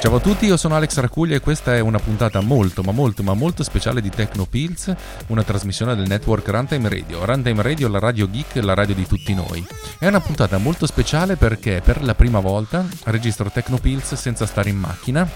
Ciao 0.00 0.14
a 0.14 0.20
tutti, 0.20 0.46
io 0.46 0.56
sono 0.56 0.76
Alex 0.76 0.96
Racuglia 0.98 1.34
e 1.34 1.40
questa 1.40 1.74
è 1.74 1.80
una 1.80 1.98
puntata 1.98 2.40
molto 2.40 2.82
ma 2.82 2.92
molto 2.92 3.24
ma 3.24 3.34
molto 3.34 3.64
speciale 3.64 4.00
di 4.00 4.10
Tecnopills, 4.10 4.94
una 5.26 5.42
trasmissione 5.42 5.96
del 5.96 6.06
network 6.06 6.46
Runtime 6.46 6.88
Radio. 6.88 7.24
Runtime 7.24 7.62
Radio, 7.62 7.88
la 7.88 7.98
radio 7.98 8.30
geek, 8.30 8.62
la 8.62 8.74
radio 8.74 8.94
di 8.94 9.06
tutti 9.08 9.34
noi. 9.34 9.66
È 9.98 10.06
una 10.06 10.20
puntata 10.20 10.56
molto 10.58 10.86
speciale 10.86 11.34
perché 11.34 11.82
per 11.84 12.04
la 12.04 12.14
prima 12.14 12.38
volta 12.38 12.86
registro 13.06 13.50
Tecnopills 13.50 14.14
senza 14.14 14.46
stare 14.46 14.70
in 14.70 14.78
macchina 14.78 15.28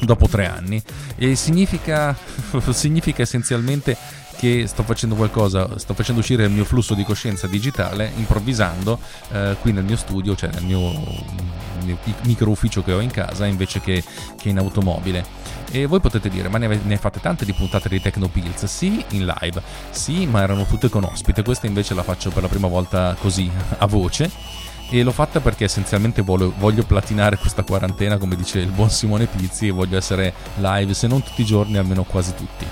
dopo 0.00 0.28
tre 0.28 0.46
anni 0.46 0.80
e 1.16 1.34
significa, 1.34 2.14
significa 2.70 3.22
essenzialmente 3.22 3.96
che 4.38 4.68
sto 4.68 4.84
facendo 4.84 5.16
qualcosa, 5.16 5.78
sto 5.78 5.94
facendo 5.94 6.20
uscire 6.20 6.44
il 6.44 6.50
mio 6.50 6.64
flusso 6.64 6.94
di 6.94 7.02
coscienza 7.02 7.48
digitale 7.48 8.12
improvvisando 8.14 9.00
eh, 9.32 9.56
qui 9.60 9.72
nel 9.72 9.82
mio 9.82 9.96
studio, 9.96 10.36
cioè 10.36 10.50
nel 10.52 10.62
mio, 10.62 10.92
nel 11.82 11.98
micro 12.22 12.48
ufficio 12.48 12.84
che 12.84 12.92
ho 12.92 13.00
in 13.00 13.10
casa 13.10 13.46
invece 13.46 13.80
che, 13.80 14.02
che 14.36 14.48
in 14.48 14.58
automobile. 14.58 15.24
E 15.72 15.86
voi 15.86 15.98
potete 15.98 16.28
dire, 16.28 16.48
ma 16.48 16.58
ne, 16.58 16.78
ne 16.80 16.96
fate 16.98 17.18
tante 17.18 17.44
di 17.44 17.52
puntate 17.52 17.88
di 17.88 18.00
Tecnopills? 18.00 18.64
Sì, 18.66 19.04
in 19.10 19.26
live, 19.26 19.60
sì, 19.90 20.24
ma 20.26 20.40
erano 20.40 20.64
tutte 20.66 20.88
con 20.88 21.02
ospite. 21.02 21.42
Questa 21.42 21.66
invece 21.66 21.94
la 21.94 22.04
faccio 22.04 22.30
per 22.30 22.42
la 22.42 22.48
prima 22.48 22.68
volta 22.68 23.16
così, 23.18 23.50
a 23.78 23.86
voce 23.86 24.30
e 24.90 25.02
l'ho 25.02 25.12
fatta 25.12 25.40
perché 25.40 25.64
essenzialmente 25.64 26.22
voglio, 26.22 26.54
voglio, 26.56 26.84
platinare 26.84 27.36
questa 27.36 27.62
quarantena 27.62 28.16
come 28.16 28.36
dice 28.36 28.60
il 28.60 28.70
buon 28.70 28.88
Simone 28.88 29.26
Pizzi 29.26 29.66
e 29.66 29.70
voglio 29.70 29.98
essere 29.98 30.32
live 30.54 30.94
se 30.94 31.06
non 31.06 31.22
tutti 31.22 31.42
i 31.42 31.44
giorni 31.44 31.76
almeno 31.76 32.04
quasi 32.04 32.32
tutti 32.34 32.64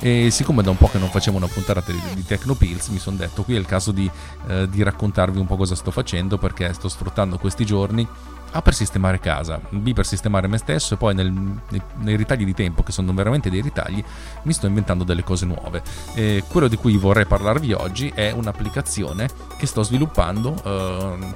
e 0.00 0.30
siccome 0.30 0.62
da 0.62 0.70
un 0.70 0.76
po' 0.76 0.88
che 0.88 0.98
non 0.98 1.08
facevo 1.08 1.36
una 1.36 1.46
puntata 1.46 1.82
di, 1.86 2.00
di 2.14 2.24
Tecnopills 2.24 2.88
mi 2.88 2.98
sono 2.98 3.16
detto 3.16 3.42
qui 3.42 3.54
è 3.54 3.58
il 3.58 3.66
caso 3.66 3.92
di, 3.92 4.10
eh, 4.48 4.68
di 4.68 4.82
raccontarvi 4.82 5.38
un 5.38 5.46
po' 5.46 5.56
cosa 5.56 5.74
sto 5.74 5.90
facendo 5.90 6.38
perché 6.38 6.72
sto 6.72 6.88
sfruttando 6.88 7.38
questi 7.38 7.64
giorni 7.64 8.06
A 8.52 8.62
per 8.62 8.74
sistemare 8.74 9.18
casa, 9.18 9.60
B 9.68 9.92
per 9.92 10.06
sistemare 10.06 10.46
me 10.46 10.58
stesso 10.58 10.94
e 10.94 10.96
poi 10.96 11.12
nel, 11.12 11.30
nei, 11.30 11.82
nei, 11.98 12.14
ritagli 12.14 12.44
di 12.44 12.54
tempo, 12.54 12.84
che 12.84 12.92
sono 12.92 13.12
veramente 13.12 13.50
dei 13.50 13.60
ritagli, 13.60 14.02
mi 14.42 14.52
sto 14.52 14.68
inventando 14.68 15.02
delle 15.02 15.24
cose 15.24 15.44
nuove. 15.44 15.82
E 16.14 16.44
quello 16.48 16.68
di 16.68 16.76
cui 16.76 16.96
vorrei 16.96 17.26
parlarvi 17.26 17.72
oggi 17.72 18.12
è 18.14 18.30
un'applicazione 18.30 19.28
che 19.56 19.66
sto 19.66 19.82
sviluppando 19.82 20.54
eh, 20.64 21.34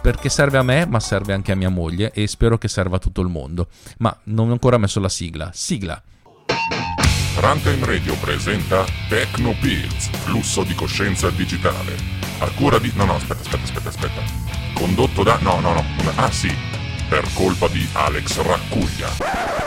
perché 0.00 0.30
serve 0.30 0.56
a 0.56 0.62
me, 0.62 0.86
ma 0.86 1.00
serve 1.00 1.34
anche 1.34 1.52
a 1.52 1.54
mia 1.54 1.70
moglie 1.70 2.12
e 2.12 2.26
spero 2.26 2.56
che 2.56 2.68
serva 2.68 2.96
a 2.96 2.98
tutto 2.98 3.20
il 3.20 3.28
mondo. 3.28 3.68
Ma 3.98 4.14
non 4.24 4.48
ho 4.48 4.52
ancora 4.52 4.78
messo 4.78 5.00
la 5.00 5.10
sigla. 5.10 5.50
Sigla! 5.52 6.02
Runtime 7.36 7.84
Radio 7.84 8.14
presenta 8.16 8.84
Tecno 9.08 9.56
Pills, 9.60 10.08
flusso 10.22 10.62
di 10.62 10.74
coscienza 10.74 11.30
digitale. 11.30 11.96
A 12.38 12.48
cura 12.50 12.78
di... 12.78 12.92
No, 12.94 13.04
no, 13.04 13.16
aspetta, 13.16 13.40
aspetta, 13.40 13.64
aspetta, 13.64 13.88
aspetta. 13.88 14.22
Condotto 14.72 15.24
da... 15.24 15.36
No, 15.40 15.58
no, 15.58 15.72
no. 15.72 15.84
Ah 16.14 16.30
sì, 16.30 16.54
per 17.08 17.26
colpa 17.34 17.66
di 17.68 17.86
Alex 17.92 18.40
Raccuglia. 18.40 19.63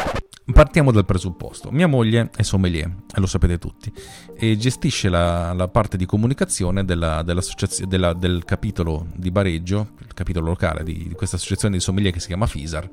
Partiamo 0.53 0.91
dal 0.91 1.03
presupposto. 1.03 1.71
Mia 1.71 1.87
moglie 1.87 2.29
è 2.33 2.41
sommelier, 2.41 2.89
e 3.13 3.19
lo 3.19 3.25
sapete 3.25 3.57
tutti, 3.57 3.91
e 4.33 4.55
gestisce 4.55 5.09
la, 5.09 5.51
la 5.51 5.67
parte 5.67 5.97
di 5.97 6.05
comunicazione 6.05 6.85
della, 6.85 7.21
della, 7.21 8.13
del 8.13 8.45
capitolo 8.45 9.07
di 9.13 9.29
Bareggio, 9.29 9.89
il 9.99 10.13
capitolo 10.13 10.47
locale 10.47 10.83
di, 10.85 11.09
di, 11.09 11.13
questa 11.15 11.35
associazione 11.35 11.75
di 11.75 11.81
sommelier 11.81 12.13
che 12.13 12.21
si 12.21 12.27
chiama 12.27 12.47
FISAR. 12.47 12.89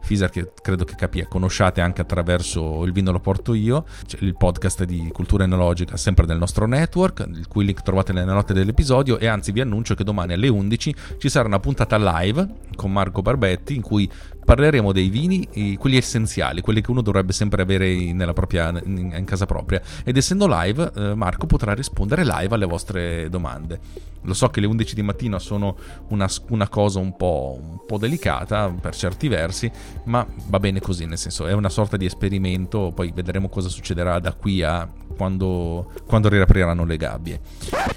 FISAR 0.00 0.30
che 0.30 0.52
credo 0.62 0.84
che 0.84 0.94
capi, 0.94 1.26
conosciate 1.28 1.82
anche 1.82 2.00
attraverso 2.00 2.84
Il 2.84 2.92
vino 2.92 3.12
lo 3.12 3.20
porto 3.20 3.52
io, 3.52 3.84
cioè 4.06 4.24
il 4.24 4.34
podcast 4.34 4.84
di 4.84 5.10
cultura 5.12 5.44
enologica 5.44 5.98
sempre 5.98 6.24
nel 6.24 6.38
nostro 6.38 6.66
network, 6.66 7.26
il 7.28 7.46
cui 7.48 7.66
link 7.66 7.82
trovate 7.82 8.14
nelle 8.14 8.32
note 8.32 8.54
dell'episodio 8.54 9.18
e 9.18 9.26
anzi 9.26 9.52
vi 9.52 9.60
annuncio 9.60 9.94
che 9.94 10.04
domani 10.04 10.32
alle 10.32 10.48
11 10.48 10.94
ci 11.18 11.28
sarà 11.28 11.46
una 11.46 11.60
puntata 11.60 11.98
live 11.98 12.48
con 12.74 12.90
Marco 12.90 13.20
Barbetti 13.20 13.74
in 13.74 13.82
cui 13.82 14.10
parleremo 14.44 14.92
dei 14.92 15.08
vini, 15.08 15.76
quelli 15.78 15.96
essenziali, 15.96 16.60
quelli 16.60 16.80
che 16.80 16.90
uno 16.90 17.02
dovrebbe 17.02 17.32
sempre 17.32 17.62
avere 17.62 18.14
propria, 18.32 18.68
in, 18.84 19.14
in 19.16 19.24
casa 19.24 19.46
propria. 19.46 19.80
Ed 20.04 20.16
essendo 20.16 20.46
live, 20.48 20.92
eh, 20.94 21.14
Marco 21.14 21.46
potrà 21.46 21.72
rispondere 21.74 22.24
live 22.24 22.54
alle 22.54 22.66
vostre 22.66 23.28
domande. 23.28 24.12
Lo 24.22 24.34
so 24.34 24.48
che 24.48 24.60
le 24.60 24.66
11 24.66 24.94
di 24.94 25.02
mattina 25.02 25.38
sono 25.38 25.76
una, 26.08 26.28
una 26.48 26.68
cosa 26.68 26.98
un 26.98 27.14
po', 27.14 27.58
un 27.60 27.78
po', 27.86 27.98
delicata 27.98 28.68
per 28.68 28.94
certi 28.94 29.28
versi, 29.28 29.70
ma 30.04 30.26
va 30.46 30.58
bene 30.58 30.80
così, 30.80 31.04
nel 31.04 31.18
senso 31.18 31.46
è 31.46 31.52
una 31.52 31.68
sorta 31.68 31.98
di 31.98 32.06
esperimento, 32.06 32.90
poi 32.94 33.12
vedremo 33.14 33.48
cosa 33.48 33.68
succederà 33.68 34.18
da 34.20 34.32
qui 34.32 34.62
a 34.62 34.88
quando, 35.16 35.90
quando 36.06 36.28
riapriranno 36.28 36.84
le 36.84 36.96
gabbie. 36.96 37.40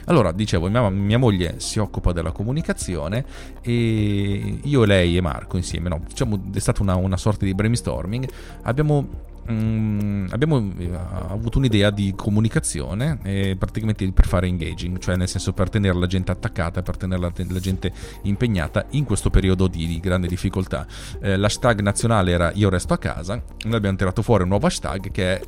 Allora, 0.05 0.31
dicevo, 0.31 0.69
mia, 0.69 0.89
mia, 0.89 1.17
moglie 1.17 1.55
si 1.57 1.79
occupa 1.79 2.11
della 2.11 2.31
comunicazione 2.31 3.25
e 3.61 4.59
io, 4.63 4.83
lei 4.83 5.17
e 5.17 5.22
Marco 5.22 5.57
insieme, 5.57 5.89
no, 5.89 6.01
diciamo, 6.07 6.41
è 6.53 6.59
stata 6.59 6.81
una, 6.81 6.95
una 6.95 7.17
sorta 7.17 7.45
di 7.45 7.53
brainstorming, 7.53 8.28
abbiamo 8.63 9.25
Mm, 9.50 10.28
abbiamo 10.31 10.73
eh, 10.78 10.89
avuto 10.94 11.57
un'idea 11.57 11.89
di 11.89 12.13
comunicazione 12.17 13.19
eh, 13.23 13.55
praticamente 13.57 14.11
per 14.11 14.28
fare 14.28 14.47
engaging, 14.47 14.97
cioè 14.97 15.16
nel 15.16 15.29
senso 15.29 15.53
per 15.53 15.69
tenere 15.69 15.97
la 15.97 16.05
gente 16.05 16.31
attaccata, 16.31 16.81
per 16.81 16.97
tenere 16.97 17.22
la, 17.22 17.31
la 17.47 17.59
gente 17.59 17.94
impegnata 18.23 18.85
in 18.91 19.05
questo 19.05 19.29
periodo 19.29 19.67
di, 19.67 19.88
di 19.88 19.99
grande 20.01 20.28
difficoltà. 20.28 20.85
Eh, 21.22 21.38
l'hashtag 21.38 21.79
nazionale 21.79 22.31
era 22.31 22.51
Io 22.55 22.67
resto 22.69 22.94
a 22.94 22.97
casa, 22.97 23.41
noi 23.63 23.75
abbiamo 23.75 23.95
tirato 23.95 24.22
fuori 24.22 24.44
un 24.44 24.49
nuovo 24.49 24.67
hashtag 24.67 25.11
che 25.11 25.38
è 25.38 25.41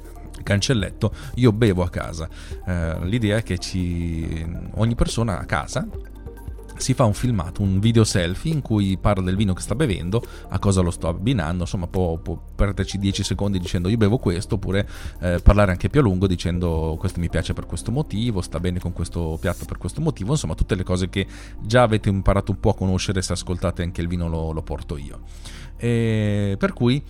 cancelletto 0.43 1.13
io 1.35 1.51
bevo 1.51 1.83
a 1.83 1.89
casa 1.89 2.27
eh, 2.65 3.05
l'idea 3.05 3.37
è 3.37 3.43
che 3.43 3.57
ci, 3.57 4.45
ogni 4.75 4.95
persona 4.95 5.39
a 5.39 5.45
casa 5.45 5.87
si 6.79 6.93
fa 6.93 7.03
un 7.03 7.13
filmato, 7.13 7.61
un 7.61 7.79
video 7.79 8.03
selfie 8.03 8.53
in 8.53 8.61
cui 8.61 8.97
parla 8.97 9.23
del 9.23 9.35
vino 9.35 9.53
che 9.53 9.61
sta 9.61 9.75
bevendo, 9.75 10.23
a 10.47 10.59
cosa 10.59 10.81
lo 10.81 10.91
sto 10.91 11.07
abbinando, 11.07 11.63
insomma 11.63 11.87
può, 11.87 12.17
può 12.17 12.41
perderci 12.55 12.97
10 12.97 13.23
secondi 13.23 13.59
dicendo 13.59 13.89
io 13.89 13.97
bevo 13.97 14.17
questo, 14.17 14.55
oppure 14.55 14.87
eh, 15.19 15.39
parlare 15.43 15.71
anche 15.71 15.89
più 15.89 15.99
a 15.99 16.03
lungo 16.03 16.25
dicendo 16.25 16.95
questo 16.97 17.19
mi 17.19 17.29
piace 17.29 17.53
per 17.53 17.65
questo 17.65 17.91
motivo, 17.91 18.41
sta 18.41 18.59
bene 18.59 18.79
con 18.79 18.93
questo 18.93 19.37
piatto 19.39 19.65
per 19.65 19.77
questo 19.77 20.01
motivo, 20.01 20.31
insomma 20.31 20.55
tutte 20.55 20.75
le 20.75 20.83
cose 20.83 21.09
che 21.09 21.27
già 21.61 21.83
avete 21.83 22.09
imparato 22.09 22.51
un 22.51 22.59
po' 22.59 22.69
a 22.69 22.75
conoscere 22.75 23.21
se 23.21 23.33
ascoltate 23.33 23.83
anche 23.83 24.01
il 24.01 24.07
vino 24.07 24.29
lo, 24.29 24.51
lo 24.51 24.61
porto 24.61 24.97
io. 24.97 25.21
E 25.75 26.55
per 26.57 26.73
cui 26.73 27.03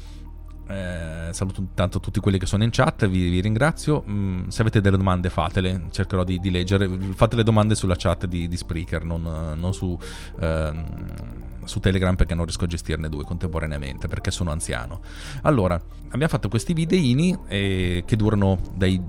eh, 0.69 1.33
saluto 1.33 1.61
intanto 1.61 1.99
tutti 1.99 2.19
quelli 2.19 2.37
che 2.37 2.45
sono 2.45 2.63
in 2.63 2.69
chat, 2.69 3.07
vi, 3.07 3.29
vi 3.29 3.41
ringrazio. 3.41 4.03
Mm, 4.07 4.49
se 4.49 4.61
avete 4.61 4.81
delle 4.81 4.97
domande 4.97 5.31
fatele, 5.31 5.87
cercherò 5.89 6.23
di, 6.23 6.39
di, 6.39 6.51
leggere. 6.51 6.87
Fate 7.15 7.35
le 7.35 7.43
domande 7.43 7.73
sulla 7.73 7.95
chat 7.97 8.27
di, 8.27 8.47
di 8.47 8.55
Spreaker, 8.55 9.03
non, 9.03 9.55
non 9.57 9.73
su, 9.73 9.97
ehm, 10.39 11.65
su, 11.65 11.79
Telegram 11.79 12.15
perché 12.15 12.35
non 12.35 12.45
riesco 12.45 12.65
a 12.65 12.67
gestirne 12.67 13.09
due 13.09 13.23
contemporaneamente 13.23 14.07
perché 14.07 14.29
sono 14.29 14.51
anziano. 14.51 15.01
Allora, 15.41 15.73
abbiamo 16.09 16.27
fatto 16.27 16.49
questi 16.49 16.73
videini 16.73 17.35
eh, 17.47 18.03
che 18.05 18.15
durano 18.15 18.59
dai 18.75 19.01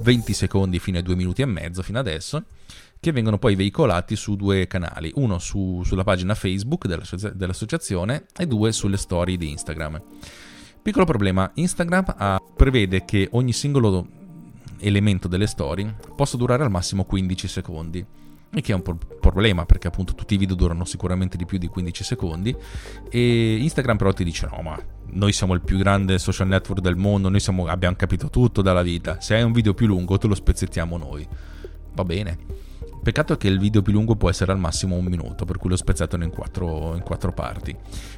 20 0.00 0.32
secondi 0.32 0.80
fino 0.80 0.96
ai 0.96 1.04
2 1.04 1.14
minuti 1.14 1.42
e 1.42 1.46
mezzo 1.46 1.82
fino 1.82 2.00
adesso 2.00 2.42
che 2.98 3.12
vengono 3.12 3.38
poi 3.38 3.54
veicolati 3.54 4.16
su 4.16 4.34
due 4.34 4.66
canali, 4.66 5.12
uno 5.14 5.38
su, 5.38 5.82
sulla 5.84 6.02
pagina 6.02 6.34
Facebook 6.34 6.88
dell'associazione 6.88 8.26
e 8.36 8.46
due 8.46 8.72
sulle 8.72 8.96
storie 8.96 9.36
di 9.36 9.50
Instagram. 9.50 10.02
Piccolo 10.86 11.04
problema, 11.04 11.50
Instagram 11.54 12.14
ha, 12.16 12.40
prevede 12.54 13.04
che 13.04 13.28
ogni 13.32 13.52
singolo 13.52 14.06
elemento 14.78 15.26
delle 15.26 15.48
storie 15.48 15.96
possa 16.14 16.36
durare 16.36 16.62
al 16.62 16.70
massimo 16.70 17.02
15 17.02 17.48
secondi. 17.48 18.06
Il 18.50 18.62
che 18.62 18.70
è 18.70 18.74
un 18.76 18.82
pro- 18.82 18.96
problema 19.20 19.66
perché 19.66 19.88
appunto 19.88 20.14
tutti 20.14 20.34
i 20.34 20.36
video 20.36 20.54
durano 20.54 20.84
sicuramente 20.84 21.36
di 21.36 21.44
più 21.44 21.58
di 21.58 21.66
15 21.66 22.04
secondi 22.04 22.54
e 23.10 23.56
Instagram 23.56 23.96
però 23.96 24.12
ti 24.12 24.22
dice 24.22 24.46
no 24.46 24.62
ma 24.62 24.80
noi 25.06 25.32
siamo 25.32 25.54
il 25.54 25.60
più 25.62 25.76
grande 25.76 26.20
social 26.20 26.46
network 26.46 26.80
del 26.80 26.94
mondo, 26.94 27.30
noi 27.30 27.40
siamo, 27.40 27.66
abbiamo 27.66 27.96
capito 27.96 28.30
tutto 28.30 28.62
dalla 28.62 28.82
vita, 28.82 29.20
se 29.20 29.34
hai 29.34 29.42
un 29.42 29.50
video 29.50 29.74
più 29.74 29.88
lungo 29.88 30.18
te 30.18 30.28
lo 30.28 30.36
spezzettiamo 30.36 30.96
noi. 30.96 31.26
Va 31.94 32.04
bene. 32.04 32.38
Peccato 33.06 33.34
è 33.34 33.36
che 33.36 33.46
il 33.46 33.60
video 33.60 33.82
più 33.82 33.92
lungo 33.92 34.16
può 34.16 34.28
essere 34.28 34.50
al 34.50 34.58
massimo 34.58 34.96
un 34.96 35.04
minuto, 35.04 35.44
per 35.44 35.58
cui 35.58 35.70
lo 35.70 35.76
spezzato 35.76 36.16
in 36.16 36.28
quattro, 36.30 36.96
in 36.96 37.02
quattro 37.02 37.32
parti. 37.32 37.72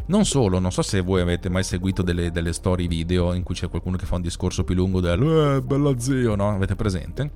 Non 0.07 0.25
solo, 0.25 0.59
non 0.61 0.73
so 0.73 0.81
se 0.81 1.03
voi 1.03 1.21
avete 1.21 1.51
mai 1.51 1.63
seguito 1.63 2.01
delle, 2.01 2.31
delle 2.31 2.55
storie 2.55 2.89
video 2.89 3.35
in 3.35 3.43
cui 3.43 3.55
c'è 3.55 3.69
qualcuno 3.69 3.99
che 3.99 4.07
fa 4.07 4.15
un 4.15 4.23
discorso 4.23 4.65
più 4.65 4.75
lungo 4.75 5.01
del 5.01 5.57
eh, 5.57 5.61
bella 5.61 5.99
zio, 5.99 6.37
no? 6.37 6.49
Avete 6.55 6.75
presente? 6.75 7.33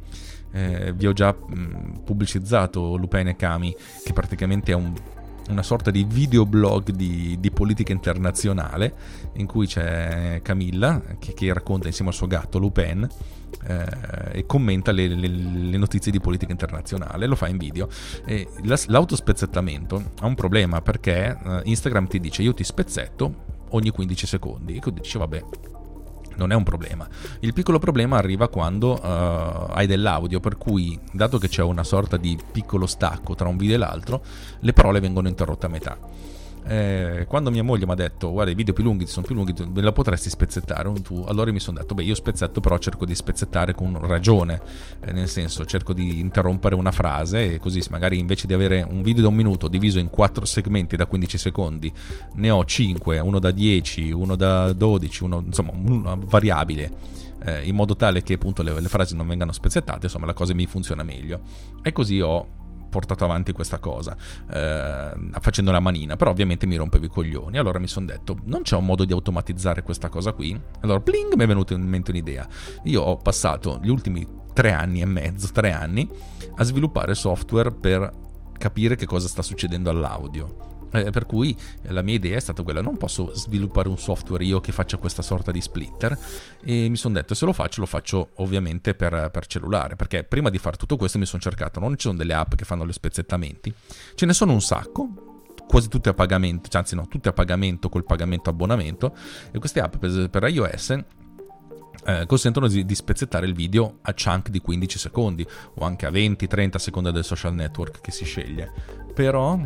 Eh, 0.51 0.95
vi 0.95 1.07
ho 1.07 1.13
già 1.13 1.31
mh, 1.31 2.05
pubblicizzato 2.05 2.97
Lupin 2.97 3.29
e 3.29 3.37
Kami, 3.37 3.77
che 4.03 4.15
praticamente 4.15 4.73
è 4.73 4.75
un 4.75 4.95
una 5.49 5.65
sorta 5.65 5.91
di 5.91 6.05
videoblog 6.05 6.91
di, 6.91 7.37
di, 7.41 7.51
politica 7.51 7.91
internazionale 7.91 8.95
in 9.35 9.47
cui 9.47 9.67
c'è 9.67 10.39
Camilla 10.41 11.03
che, 11.19 11.35
che 11.35 11.53
racconta 11.53 11.89
insieme 11.89 12.13
al 12.13 12.17
suo 12.17 12.29
gatto 12.29 12.59
Lupin 12.61 13.09
eh, 13.67 14.39
e 14.39 14.47
commenta 14.47 14.93
le, 14.93 15.09
le, 15.09 15.29
le, 15.29 15.77
notizie 15.77 16.11
di 16.11 16.21
politica 16.21 16.53
internazionale, 16.53 17.27
lo 17.27 17.37
fa 17.37 17.49
in 17.49 17.59
video. 17.59 17.89
E 18.25 18.49
l'autospezzettamento 18.87 20.13
ha 20.21 20.27
un 20.27 20.35
problema 20.35 20.81
perché 20.81 21.39
eh, 21.45 21.61
Instagram 21.65 22.07
ti 22.09 22.21
dice 22.21 22.43
io 22.43 22.55
ti 22.55 22.65
spezzetto 22.65 23.51
ogni 23.71 23.91
15 23.91 24.27
secondi 24.27 24.77
e 24.77 24.81
tu 24.81 24.91
dici 24.91 25.19
vabbè 25.19 25.45
non 26.37 26.51
è 26.51 26.55
un 26.55 26.63
problema. 26.63 27.07
Il 27.41 27.53
piccolo 27.53 27.79
problema 27.79 28.17
arriva 28.17 28.49
quando 28.49 28.95
uh, 28.95 29.71
hai 29.71 29.87
dell'audio, 29.87 30.41
per 30.41 30.57
cui, 30.57 30.99
dato 31.13 31.39
che 31.39 31.49
c'è 31.49 31.63
una 31.63 31.85
sorta 31.85 32.17
di 32.17 32.39
piccolo 32.51 32.87
stacco 32.87 33.35
tra 33.35 33.49
un 33.49 33.57
video 33.57 33.75
e 33.77 33.79
l'altro, 33.79 34.25
le 34.61 34.73
parole 34.73 35.01
vengono 35.01 35.29
interrotte 35.29 35.67
a 35.67 35.69
metà. 35.69 35.99
Eh, 36.65 37.25
quando 37.29 37.51
mia 37.51 37.63
moglie 37.63 37.87
mi 37.87 37.93
ha 37.93 37.97
detto 37.97 38.31
guarda 38.31 38.51
i 38.51 38.55
video 38.55 38.73
più 38.73 38.85
lunghi 38.85 39.07
sono 39.07 39.27
più 39.27 39.35
lunghi, 39.35 39.55
me 39.67 39.83
la 39.83 39.93
potresti 39.93 40.31
spezzettare 40.31 40.93
tu? 41.03 41.25
Allora 41.27 41.51
mi 41.51 41.59
sono 41.59 41.79
detto 41.79 41.95
beh 41.95 42.05
io 42.05 42.15
spezzetto 42.15 42.61
però 42.61 42.79
cerco 42.79 43.05
di 43.05 43.15
spezzettare 43.15 43.75
con 43.75 43.99
ragione, 44.01 44.61
eh, 45.01 45.13
nel 45.13 45.29
senso 45.29 45.65
cerco 45.65 45.93
di 45.93 46.21
interrompere 46.21 46.75
una 46.75 46.93
frase 46.93 47.55
e 47.55 47.59
così 47.59 47.83
magari 47.91 48.19
invece 48.19 48.47
di 48.47 48.55
avere 48.55 48.87
un 48.89 49.03
video 49.03 49.23
da 49.23 49.29
un 49.29 49.35
minuto 49.35 49.69
diviso 49.69 49.99
in 49.99 50.09
quattro 50.09 50.45
segmenti 50.45 50.97
da 50.97 51.07
15 51.07 51.39
secondi 51.39 51.93
ne 52.35 52.51
ho 52.51 52.65
5, 52.65 53.19
uno 53.19 53.39
da 53.39 53.51
10, 53.51 54.13
uno 54.13 54.37
da 54.37 54.73
12, 54.73 55.25
uno, 55.25 55.43
insomma 55.45 55.73
una 55.75 56.17
variabile. 56.19 57.21
Eh, 57.45 57.67
in 57.67 57.75
modo 57.75 57.97
tale 57.97 58.23
che 58.23 58.35
appunto 58.35 58.63
le, 58.63 58.81
le 58.81 58.89
frasi 58.89 59.17
non 59.17 59.27
vengano 59.27 59.51
spezzettate, 59.51 60.07
insomma 60.07 60.27
la 60.27 60.33
cosa 60.33 60.55
mi 60.55 60.67
funziona 60.67 61.03
meglio. 61.03 61.41
E 61.83 61.91
così 61.91 62.21
ho 62.21 62.61
portato 62.93 63.25
avanti 63.25 63.53
questa 63.53 63.79
cosa 63.79 64.15
eh, 64.53 65.13
facendo 65.41 65.71
la 65.71 65.81
manina, 65.81 66.17
però 66.17 66.31
ovviamente 66.31 66.67
mi 66.67 66.77
rompevo 66.77 67.07
i 67.07 67.09
coglioni. 67.09 67.57
Allora 67.57 67.79
mi 67.79 67.89
sono 67.89 68.05
detto, 68.05 68.37
non 68.45 68.61
c'è 68.61 68.77
un 68.77 68.85
modo 68.85 69.07
di 69.07 69.15
automatizzare 69.15 69.83
questa 69.83 70.11
cosa 70.11 70.33
qui? 70.33 70.61
Allora, 70.81 71.01
bling, 71.01 71.33
mi 71.35 71.43
è 71.43 71.47
venuta 71.47 71.73
in 71.73 71.81
mente 71.89 72.11
un'idea. 72.11 72.47
Io 72.85 73.01
ho 73.01 73.17
passato 73.17 73.81
gli 73.83 73.89
ultimi 73.89 74.29
tre 74.53 74.73
anni 74.73 75.01
e 75.01 75.07
mezzo, 75.07 75.49
tre 75.53 75.73
anni, 75.73 76.07
a 76.57 76.63
sviluppare 76.65 77.15
software 77.15 77.73
per 77.73 78.13
capire 78.59 78.95
che 78.95 79.07
cosa 79.07 79.27
sta 79.27 79.41
succedendo 79.41 79.89
all'audio 79.89 80.72
eh, 80.93 81.11
per 81.11 81.27
cui 81.27 81.57
la 81.83 82.03
mia 82.03 82.15
idea 82.15 82.37
è 82.37 82.41
stata 82.41 82.63
quella, 82.63 82.81
non 82.81 82.97
posso 82.97 83.35
sviluppare 83.35 83.89
un 83.89 83.99
software 83.99 84.45
io 84.45 84.61
che 84.61 84.73
faccia 84.73 84.97
questa 84.97 85.23
sorta 85.23 85.51
di 85.51 85.61
splitter 85.61 86.19
e 86.63 86.89
mi 86.89 86.97
sono 86.97 87.15
detto 87.15 87.35
se 87.35 87.45
lo 87.45 87.53
faccio 87.53 87.81
lo 87.81 87.87
faccio 87.87 88.31
ovviamente 88.37 88.95
per, 88.95 89.31
per 89.33 89.47
cellulare, 89.47 89.97
perché 89.97 90.25
prima 90.25 90.51
di 90.51 90.59
fare 90.59 90.77
tutto 90.77 90.97
questo 90.97 91.19
mi 91.19 91.27
sono 91.27 91.43
cercato, 91.43 91.81
non 91.81 91.93
ci 91.93 92.07
sono 92.07 92.17
delle 92.17 92.35
app 92.35 92.55
che 92.55 92.65
fanno 92.65 92.87
gli 92.87 92.93
spezzettamenti, 92.93 93.73
ce 94.15 94.27
ne 94.27 94.33
sono 94.33 94.53
un 94.53 94.61
sacco, 94.61 95.33
quasi 95.67 95.89
tutte 95.89 96.11
a 96.11 96.15
pagamento, 96.15 96.69
cioè, 96.69 96.83
anzi 96.83 96.95
no, 96.95 97.07
tutte 97.09 97.29
a 97.29 97.33
pagamento 97.33 97.89
col 97.89 98.05
pagamento 98.05 98.51
abbonamento 98.51 99.15
e 99.51 99.59
queste 99.59 99.81
app 99.81 99.97
per, 99.97 100.29
per 100.29 100.49
iOS 100.49 100.99
eh, 102.05 102.27
consentono 102.27 102.67
di, 102.69 102.85
di, 102.85 102.95
spezzettare 102.95 103.47
il 103.47 103.55
video 103.55 103.99
a 104.03 104.15
chunk 104.15 104.49
di 104.49 104.61
15 104.61 104.99
secondi 104.99 105.47
o 105.75 105.85
anche 105.85 106.07
a 106.07 106.11
20-30 106.11 106.77
secondi 106.77 107.13
del 107.13 107.25
social 107.25 107.55
network 107.55 108.01
che 108.01 108.11
si 108.11 108.25
sceglie. 108.25 108.73
Però 109.15 109.59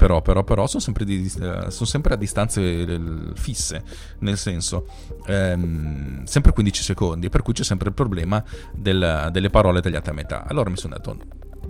però, 0.00 0.22
però, 0.22 0.42
però 0.44 0.66
sono 0.66 0.80
sempre, 0.80 1.04
di, 1.04 1.28
sono 1.28 1.68
sempre 1.68 2.14
a 2.14 2.16
distanze 2.16 2.62
eh, 2.62 3.00
fisse, 3.34 3.82
nel 4.20 4.38
senso, 4.38 4.86
ehm, 5.26 6.24
sempre 6.24 6.52
15 6.52 6.82
secondi, 6.82 7.28
per 7.28 7.42
cui 7.42 7.52
c'è 7.52 7.64
sempre 7.64 7.88
il 7.90 7.94
problema 7.94 8.42
del, 8.72 9.28
delle 9.30 9.50
parole 9.50 9.82
tagliate 9.82 10.08
a 10.08 10.12
metà. 10.14 10.46
Allora 10.46 10.70
mi 10.70 10.78
sono 10.78 10.94
detto, 10.96 11.18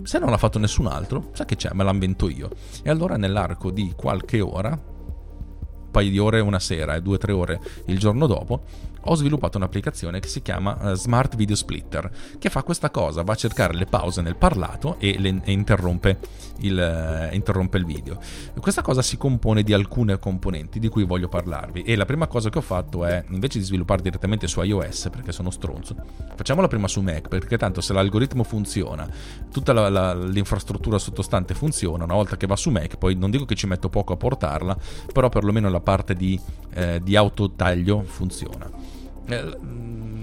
se 0.03 0.17
non 0.17 0.29
l'ha 0.29 0.37
fatto 0.37 0.59
nessun 0.59 0.87
altro, 0.87 1.31
sa 1.33 1.43
che 1.43 1.57
c'è, 1.57 1.71
me 1.73 1.83
la 1.83 1.91
invento 1.91 2.29
io. 2.29 2.49
E 2.81 2.89
allora 2.89 3.17
nell'arco 3.17 3.69
di 3.69 3.91
qualche 3.97 4.39
ora, 4.39 4.69
un 4.69 5.91
paio 5.91 6.09
di 6.09 6.17
ore 6.17 6.39
una 6.39 6.59
sera 6.59 6.95
e 6.95 7.01
due 7.01 7.15
o 7.15 7.17
tre 7.17 7.33
ore 7.33 7.59
il 7.87 7.99
giorno 7.99 8.27
dopo, 8.27 8.61
ho 9.05 9.15
sviluppato 9.15 9.57
un'applicazione 9.57 10.19
che 10.19 10.27
si 10.27 10.41
chiama 10.41 10.77
uh, 10.79 10.93
Smart 10.93 11.35
Video 11.35 11.55
Splitter, 11.55 12.09
che 12.37 12.49
fa 12.49 12.63
questa 12.63 12.89
cosa, 12.89 13.23
va 13.23 13.33
a 13.33 13.35
cercare 13.35 13.73
le 13.73 13.85
pause 13.85 14.21
nel 14.21 14.35
parlato 14.35 14.97
e, 14.99 15.17
le, 15.17 15.41
e 15.43 15.51
interrompe, 15.51 16.19
il, 16.59 17.29
uh, 17.31 17.33
interrompe, 17.33 17.77
il, 17.77 17.85
video. 17.85 18.19
Questa 18.59 18.81
cosa 18.81 19.01
si 19.01 19.17
compone 19.17 19.63
di 19.63 19.73
alcune 19.73 20.19
componenti 20.19 20.79
di 20.79 20.87
cui 20.89 21.03
voglio 21.03 21.27
parlarvi 21.27 21.81
e 21.81 21.95
la 21.95 22.05
prima 22.05 22.27
cosa 22.27 22.49
che 22.49 22.59
ho 22.59 22.61
fatto 22.61 23.05
è, 23.05 23.23
invece 23.29 23.59
di 23.59 23.65
sviluppare 23.65 24.01
direttamente 24.01 24.47
su 24.47 24.61
iOS, 24.61 25.09
perché 25.11 25.31
sono 25.31 25.49
stronzo, 25.49 25.95
facciamola 26.35 26.67
prima 26.67 26.87
su 26.87 27.01
Mac, 27.01 27.27
perché 27.27 27.57
tanto 27.57 27.81
se 27.81 27.93
l'algoritmo 27.93 28.43
funziona, 28.43 29.07
tutta 29.51 29.73
la, 29.73 29.89
la, 29.89 30.13
l'infrastruttura 30.13 30.99
sottostante 30.99 31.53
funziona, 31.53 32.03
una 32.03 32.13
volta 32.13 32.37
che 32.37 32.47
va 32.47 32.55
su 32.55 32.69
Mac, 32.69 32.97
poi 32.97 33.15
non 33.15 33.31
dico 33.31 33.45
che 33.45 33.55
ci 33.55 33.67
metto 33.67 33.89
poco 33.89 34.13
a 34.13 34.17
portarla, 34.17 34.77
però 35.11 35.29
perlomeno 35.29 35.69
la 35.69 35.79
parte 35.79 36.13
di, 36.13 36.39
eh, 36.73 36.99
di 37.01 37.15
autotaglio 37.15 38.03
funziona. 38.03 38.90
Eh, 39.25 39.57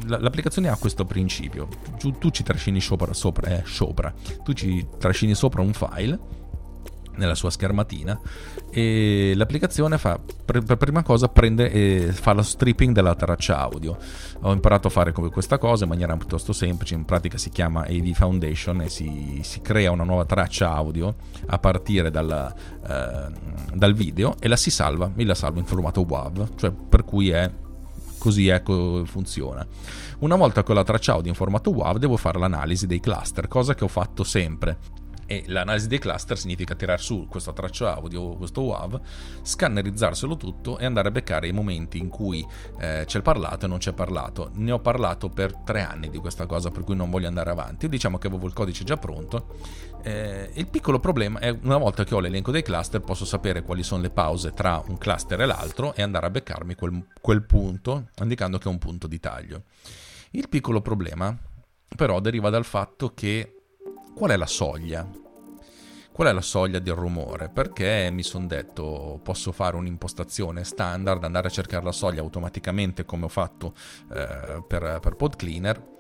l'applicazione 0.07 0.69
ha 0.69 0.77
questo 0.77 1.05
principio. 1.05 1.69
Tu, 1.99 2.31
ci 2.31 2.43
trascini 2.43 2.81
sopra, 2.81 3.13
sopra, 3.13 3.51
eh, 3.51 3.63
sopra, 3.67 4.13
tu 4.43 4.53
ci 4.53 4.87
trascini 4.99 5.35
sopra 5.35 5.63
un 5.63 5.73
file 5.73 6.47
nella 7.19 7.35
sua 7.35 7.51
schermatina 7.51 8.19
e 8.71 9.33
l'applicazione 9.35 9.99
fa 9.99 10.21
per, 10.45 10.63
prima 10.77 11.03
cosa 11.03 11.29
prende 11.29 11.69
e 11.71 12.13
fa 12.13 12.33
lo 12.33 12.43
stripping 12.43 12.95
della 12.95 13.15
traccia 13.15 13.59
audio. 13.59 13.99
Ho 14.43 14.53
imparato 14.53 14.87
a 14.87 14.91
fare 14.91 15.13
questa 15.13 15.59
cosa 15.59 15.85
in 15.85 15.91
maniera 15.91 16.17
piuttosto 16.17 16.53
semplice. 16.53 16.95
In 16.95 17.05
pratica 17.05 17.37
si 17.37 17.51
chiama 17.51 17.81
AV 17.81 18.13
Foundation 18.13 18.83
e 18.83 18.89
si, 18.89 19.41
si 19.43 19.61
crea 19.61 19.91
una 19.91 20.05
nuova 20.05 20.25
traccia 20.25 20.73
audio 20.73 21.15
a 21.47 21.59
partire 21.59 22.11
dal, 22.11 22.55
eh, 22.89 23.33
dal 23.75 23.95
video 23.95 24.37
e 24.39 24.49
la 24.49 24.57
si 24.57 24.71
salva. 24.71 25.11
E 25.17 25.25
la 25.25 25.35
salva 25.35 25.59
in 25.59 25.67
formato 25.67 26.07
WAV 26.09 26.55
cioè 26.55 26.71
per 26.71 27.05
cui 27.05 27.31
è 27.31 27.51
così 28.29 28.49
ecco 28.49 29.05
funziona. 29.07 29.67
Una 30.19 30.37
volta 30.37 30.63
che 30.63 30.71
ho 30.71 30.75
la 30.75 30.85
traccia 30.85 31.15
audio 31.15 31.31
in 31.31 31.35
formato 31.35 31.71
WAV 31.71 31.97
devo 31.97 32.19
fare 32.19 32.39
l'analisi 32.39 32.87
dei 32.87 33.01
cluster, 33.01 33.49
cosa 33.49 33.75
che 33.75 33.85
ho 33.85 33.89
fatto 33.89 34.23
sempre. 34.23 34.77
E 35.31 35.45
l'analisi 35.49 35.89
dei 35.89 35.99
cluster 35.99 36.39
significa 36.39 36.75
tirare 36.75 37.03
su 37.03 37.27
questa 37.29 37.53
traccia 37.53 37.95
audio, 37.95 38.35
questo 38.37 38.63
WAV, 38.63 38.99
scannerizzarselo 39.43 40.39
tutto 40.39 40.79
e 40.79 40.87
andare 40.87 41.09
a 41.09 41.11
beccare 41.11 41.49
i 41.49 41.53
momenti 41.53 41.99
in 41.99 42.09
cui 42.09 42.43
eh, 42.81 43.03
c'è 43.05 43.21
parlato 43.21 43.67
e 43.67 43.69
non 43.69 43.77
c'è 43.77 43.93
parlato. 43.93 44.51
Ne 44.55 44.73
ho 44.73 44.79
parlato 44.79 45.29
per 45.29 45.55
tre 45.55 45.83
anni 45.83 46.09
di 46.09 46.17
questa 46.17 46.47
cosa, 46.47 46.71
per 46.71 46.83
cui 46.83 46.97
non 46.97 47.11
voglio 47.11 47.29
andare 47.29 47.51
avanti. 47.51 47.91
Diciamo 47.91 48.17
che 48.17 48.27
avevo 48.27 48.47
il 48.47 48.55
codice 48.55 48.85
già 48.85 48.97
pronto. 48.97 49.57
Eh, 50.03 50.51
il 50.55 50.67
piccolo 50.69 50.99
problema 50.99 51.41
è 51.41 51.51
una 51.63 51.77
volta 51.77 52.05
che 52.05 52.15
ho 52.15 52.21
l'elenco 52.21 52.51
dei 52.51 52.63
cluster, 52.63 53.03
posso 53.03 53.27
sapere 53.27 53.63
quali 53.63 53.83
sono 53.83 54.01
le 54.01 54.11
pause 54.11 54.53
tra 54.53 54.83
un 54.87 54.97
cluster 54.97 55.39
e 55.43 55.45
l'altro 55.45 55.95
e 55.95 56.01
andare 56.01 56.25
a 56.25 56.31
beccarmi 56.31 56.75
quel, 56.75 57.07
quel 57.21 57.45
punto, 57.45 58.09
indicando 58.23 58.57
che 58.57 58.65
è 58.65 58.73
un 58.73 58.79
punto 58.79 59.07
di 59.07 59.21
taglio. 59.21 59.65
Il 60.31 60.49
piccolo 60.49 60.81
problema, 60.81 61.37
però, 61.95 62.19
deriva 62.21 62.49
dal 62.49 62.65
fatto 62.65 63.13
che 63.13 63.58
qual 64.19 64.33
è 64.33 64.37
la 64.37 64.47
soglia? 64.47 65.09
Qual 66.11 66.27
è 66.27 66.33
la 66.33 66.41
soglia 66.41 66.81
del 66.81 66.95
rumore? 66.95 67.49
Perché 67.51 68.11
mi 68.11 68.25
sono 68.25 68.49
detto 68.49 69.21
posso 69.23 69.53
fare 69.53 69.77
un'impostazione 69.77 70.65
standard, 70.65 71.23
andare 71.23 71.47
a 71.47 71.51
cercare 71.51 71.85
la 71.85 71.93
soglia 71.93 72.21
automaticamente 72.21 73.05
come 73.05 73.27
ho 73.27 73.29
fatto 73.29 73.75
eh, 74.13 74.65
per, 74.67 74.99
per 75.01 75.15
PodCleaner 75.15 75.98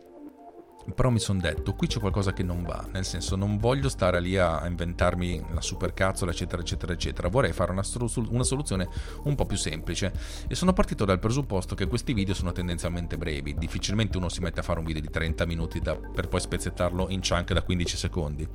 però 0.94 1.10
mi 1.10 1.18
sono 1.18 1.40
detto 1.40 1.74
qui 1.74 1.86
c'è 1.86 1.98
qualcosa 1.98 2.32
che 2.32 2.42
non 2.42 2.62
va 2.62 2.86
nel 2.92 3.04
senso 3.04 3.36
non 3.36 3.58
voglio 3.58 3.88
stare 3.88 4.20
lì 4.20 4.36
a 4.36 4.66
inventarmi 4.66 5.44
la 5.52 5.60
supercazzola 5.60 6.30
eccetera 6.30 6.62
eccetera 6.62 6.92
eccetera. 6.92 7.28
Vorrei 7.28 7.52
fare 7.52 7.70
una, 7.72 7.82
una, 8.30 8.44
soluzione 8.44 8.88
un 9.24 9.34
po' 9.34 9.46
più 9.46 9.56
semplice. 9.56 10.12
E 10.46 10.54
sono 10.54 10.72
partito 10.72 11.04
dal 11.04 11.18
presupposto 11.18 11.74
che 11.74 11.86
questi 11.86 12.12
video 12.12 12.34
sono 12.34 12.52
tendenzialmente 12.52 13.16
brevi. 13.16 13.54
Difficilmente 13.54 14.16
uno 14.16 14.28
si 14.28 14.40
mette 14.40 14.60
a 14.60 14.62
fare 14.62 14.78
un 14.78 14.84
video 14.84 15.02
di 15.02 15.10
30 15.10 15.46
minuti 15.46 15.80
da, 15.80 15.96
per 15.96 16.28
poi 16.28 16.40
spezzettarlo 16.40 17.08
in 17.10 17.20
chunk 17.20 17.52
da 17.52 17.62
15 17.62 17.96
secondi. 17.96 18.48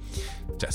Cioè 0.57 0.71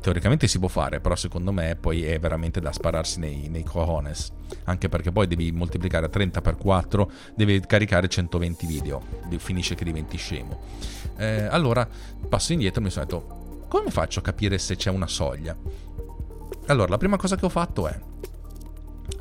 teoricamente 0.00 0.46
si 0.46 0.58
può 0.58 0.68
fare, 0.68 1.00
però 1.00 1.16
secondo 1.16 1.52
me 1.52 1.76
poi 1.76 2.04
è 2.04 2.18
veramente 2.18 2.60
da 2.60 2.72
spararsi 2.72 3.18
nei, 3.18 3.48
nei 3.48 3.64
cojones. 3.64 4.32
Anche 4.64 4.88
perché 4.88 5.12
poi 5.12 5.26
devi 5.26 5.50
moltiplicare 5.52 6.08
30 6.08 6.40
per 6.40 6.56
4, 6.56 7.10
devi 7.34 7.60
caricare 7.60 8.08
120 8.08 8.66
video, 8.66 9.02
finisce 9.38 9.74
che 9.74 9.84
diventi 9.84 10.16
scemo. 10.16 10.60
Eh, 11.16 11.46
allora 11.50 11.86
passo 12.28 12.52
indietro 12.52 12.80
e 12.80 12.84
mi 12.84 12.90
sono 12.90 13.04
detto, 13.04 13.66
come 13.68 13.90
faccio 13.90 14.20
a 14.20 14.22
capire 14.22 14.58
se 14.58 14.76
c'è 14.76 14.90
una 14.90 15.08
soglia? 15.08 15.56
Allora, 16.66 16.88
la 16.88 16.98
prima 16.98 17.16
cosa 17.16 17.36
che 17.36 17.44
ho 17.44 17.50
fatto 17.50 17.88
è 17.88 17.98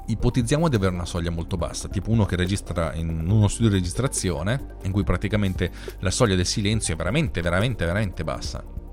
ipotizziamo 0.09 0.69
di 0.69 0.75
avere 0.75 0.93
una 0.93 1.05
soglia 1.05 1.31
molto 1.31 1.57
bassa, 1.57 1.89
tipo 1.89 2.11
uno 2.11 2.25
che 2.25 2.37
registra 2.37 2.93
in 2.93 3.29
uno 3.29 3.47
studio 3.47 3.69
di 3.69 3.75
registrazione, 3.75 4.75
in 4.83 4.91
cui 4.91 5.03
praticamente 5.03 5.71
la 5.99 6.11
soglia 6.11 6.35
del 6.35 6.45
silenzio 6.45 6.93
è 6.93 6.97
veramente, 6.97 7.41
veramente, 7.41 7.85
veramente 7.85 8.23
bassa 8.23 8.85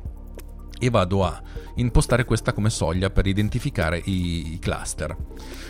e 0.79 0.91
vado 0.91 1.25
a 1.25 1.43
impostare 1.77 2.25
questa 2.25 2.53
come 2.53 2.71
soglia 2.71 3.11
per 3.11 3.27
identificare 3.27 4.01
i, 4.05 4.59
cluster. 4.61 5.17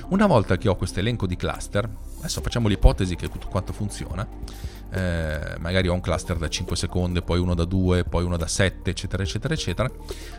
Una 0.09 0.27
volta 0.27 0.57
che 0.57 0.69
ho 0.69 0.77
questo 0.77 1.01
elenco 1.01 1.27
di 1.27 1.37
cluster, 1.37 1.89
adesso 2.19 2.41
facciamo 2.41 2.69
l'ipotesi 2.69 3.17
che 3.17 3.29
tutto 3.29 3.49
quanto 3.49 3.73
funziona, 3.73 4.27
eh, 4.95 5.57
magari 5.59 5.89
ho 5.89 5.93
un 5.93 6.01
cluster 6.01 6.37
da 6.37 6.49
5 6.49 6.77
secondi, 6.77 7.21
poi 7.23 7.41
uno 7.41 7.55
da 7.55 7.65
2, 7.65 8.05
poi 8.05 8.23
uno 8.25 8.37
da 8.37 8.47
7, 8.47 8.91
eccetera, 8.91 9.23
eccetera, 9.23 9.55
eccetera, 9.55 9.91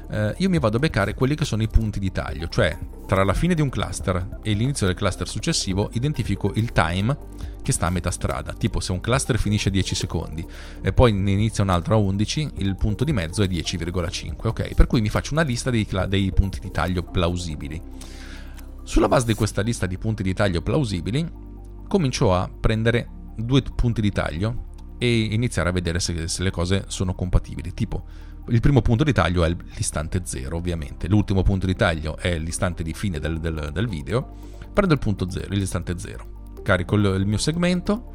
eh, 0.10 0.36
io 0.38 0.50
mi 0.50 0.60
vado 0.60 0.78
a 0.78 0.80
beccare 0.80 1.14
quelli 1.14 1.36
che 1.36 1.44
sono 1.44 1.62
i 1.62 1.68
punti 1.68 2.00
di 2.00 2.12
taglio, 2.12 2.48
cioè 2.48 2.78
tra 3.06 3.24
la 3.24 3.34
fine 3.34 3.54
di 3.54 3.62
un 3.62 3.70
cluster 3.70 4.40
e 4.42 4.54
l'inizio 4.54 4.86
del 4.86 4.96
cluster 4.96 5.28
successivo 5.28 5.90
identifico 5.94 6.52
il 6.56 6.72
time 6.72 7.18
che 7.62 7.72
sta 7.72 7.88
a 7.88 7.90
metà 7.90 8.12
strada. 8.12 8.54
Tipo 8.54 8.80
se 8.80 8.92
un 8.92 9.02
cluster 9.02 9.38
finisce 9.38 9.70
a 9.70 9.72
10 9.72 9.96
secondi 9.96 10.46
e 10.82 10.94
poi 10.94 11.12
ne 11.12 11.32
inizia 11.32 11.64
un 11.64 11.72
altro 11.72 11.96
a 11.96 11.98
11, 11.98 12.52
il 12.58 12.76
punto 12.76 13.04
di 13.04 13.12
mezzo 13.12 13.42
è 13.42 13.48
10,5. 13.48 14.48
Ok, 14.48 14.74
per 14.76 14.88
cui 14.88 15.02
mi 15.02 15.10
faccio 15.10 15.34
una 15.34 15.42
lista 15.42 15.70
dei, 15.70 15.88
dei 16.08 16.32
punti 16.32 16.60
di 16.60 16.72
taglio 16.72 17.04
plausibili. 17.04 17.82
Sulla 18.84 19.08
base 19.08 19.26
di 19.26 19.34
questa 19.34 19.62
lista 19.64 19.88
di 19.88 19.98
punti 19.98 20.22
di 20.22 20.34
taglio 20.34 20.62
plausibili, 20.62 21.28
comincio 21.88 22.34
a 22.34 22.48
prendere 22.48 23.15
due 23.36 23.62
punti 23.62 24.02
di 24.02 24.12
taglio 24.12 24.74
e 24.98 25.20
iniziare 25.32 25.70
a 25.70 25.72
vedere 25.72 26.00
se, 26.00 26.28
se 26.28 26.44
le 26.44 26.52
cose 26.52 26.86
sono 26.88 27.14
compatibili. 27.14 27.74
Tipo, 27.74 28.06
il 28.48 28.60
primo 28.60 28.82
punto 28.82 29.04
di 29.04 29.12
taglio 29.12 29.44
è 29.44 29.56
l'istante 29.76 30.22
0 30.24 30.56
ovviamente, 30.56 31.08
l'ultimo 31.08 31.42
punto 31.44 31.66
di 31.66 31.76
taglio 31.76 32.18
è 32.18 32.38
l'istante 32.38 32.84
di 32.84 32.94
fine 32.94 33.20
del, 33.20 33.40
del, 33.40 33.72
del 33.74 33.88
video, 33.88 34.36
prendo 34.72 34.94
il 34.94 35.00
punto 35.00 35.30
0, 35.30 35.48
l'istante 35.50 35.98
0, 35.98 36.60
carico 36.62 36.96
il, 36.96 37.06
il 37.20 37.26
mio 37.26 37.38
segmento, 37.38 38.14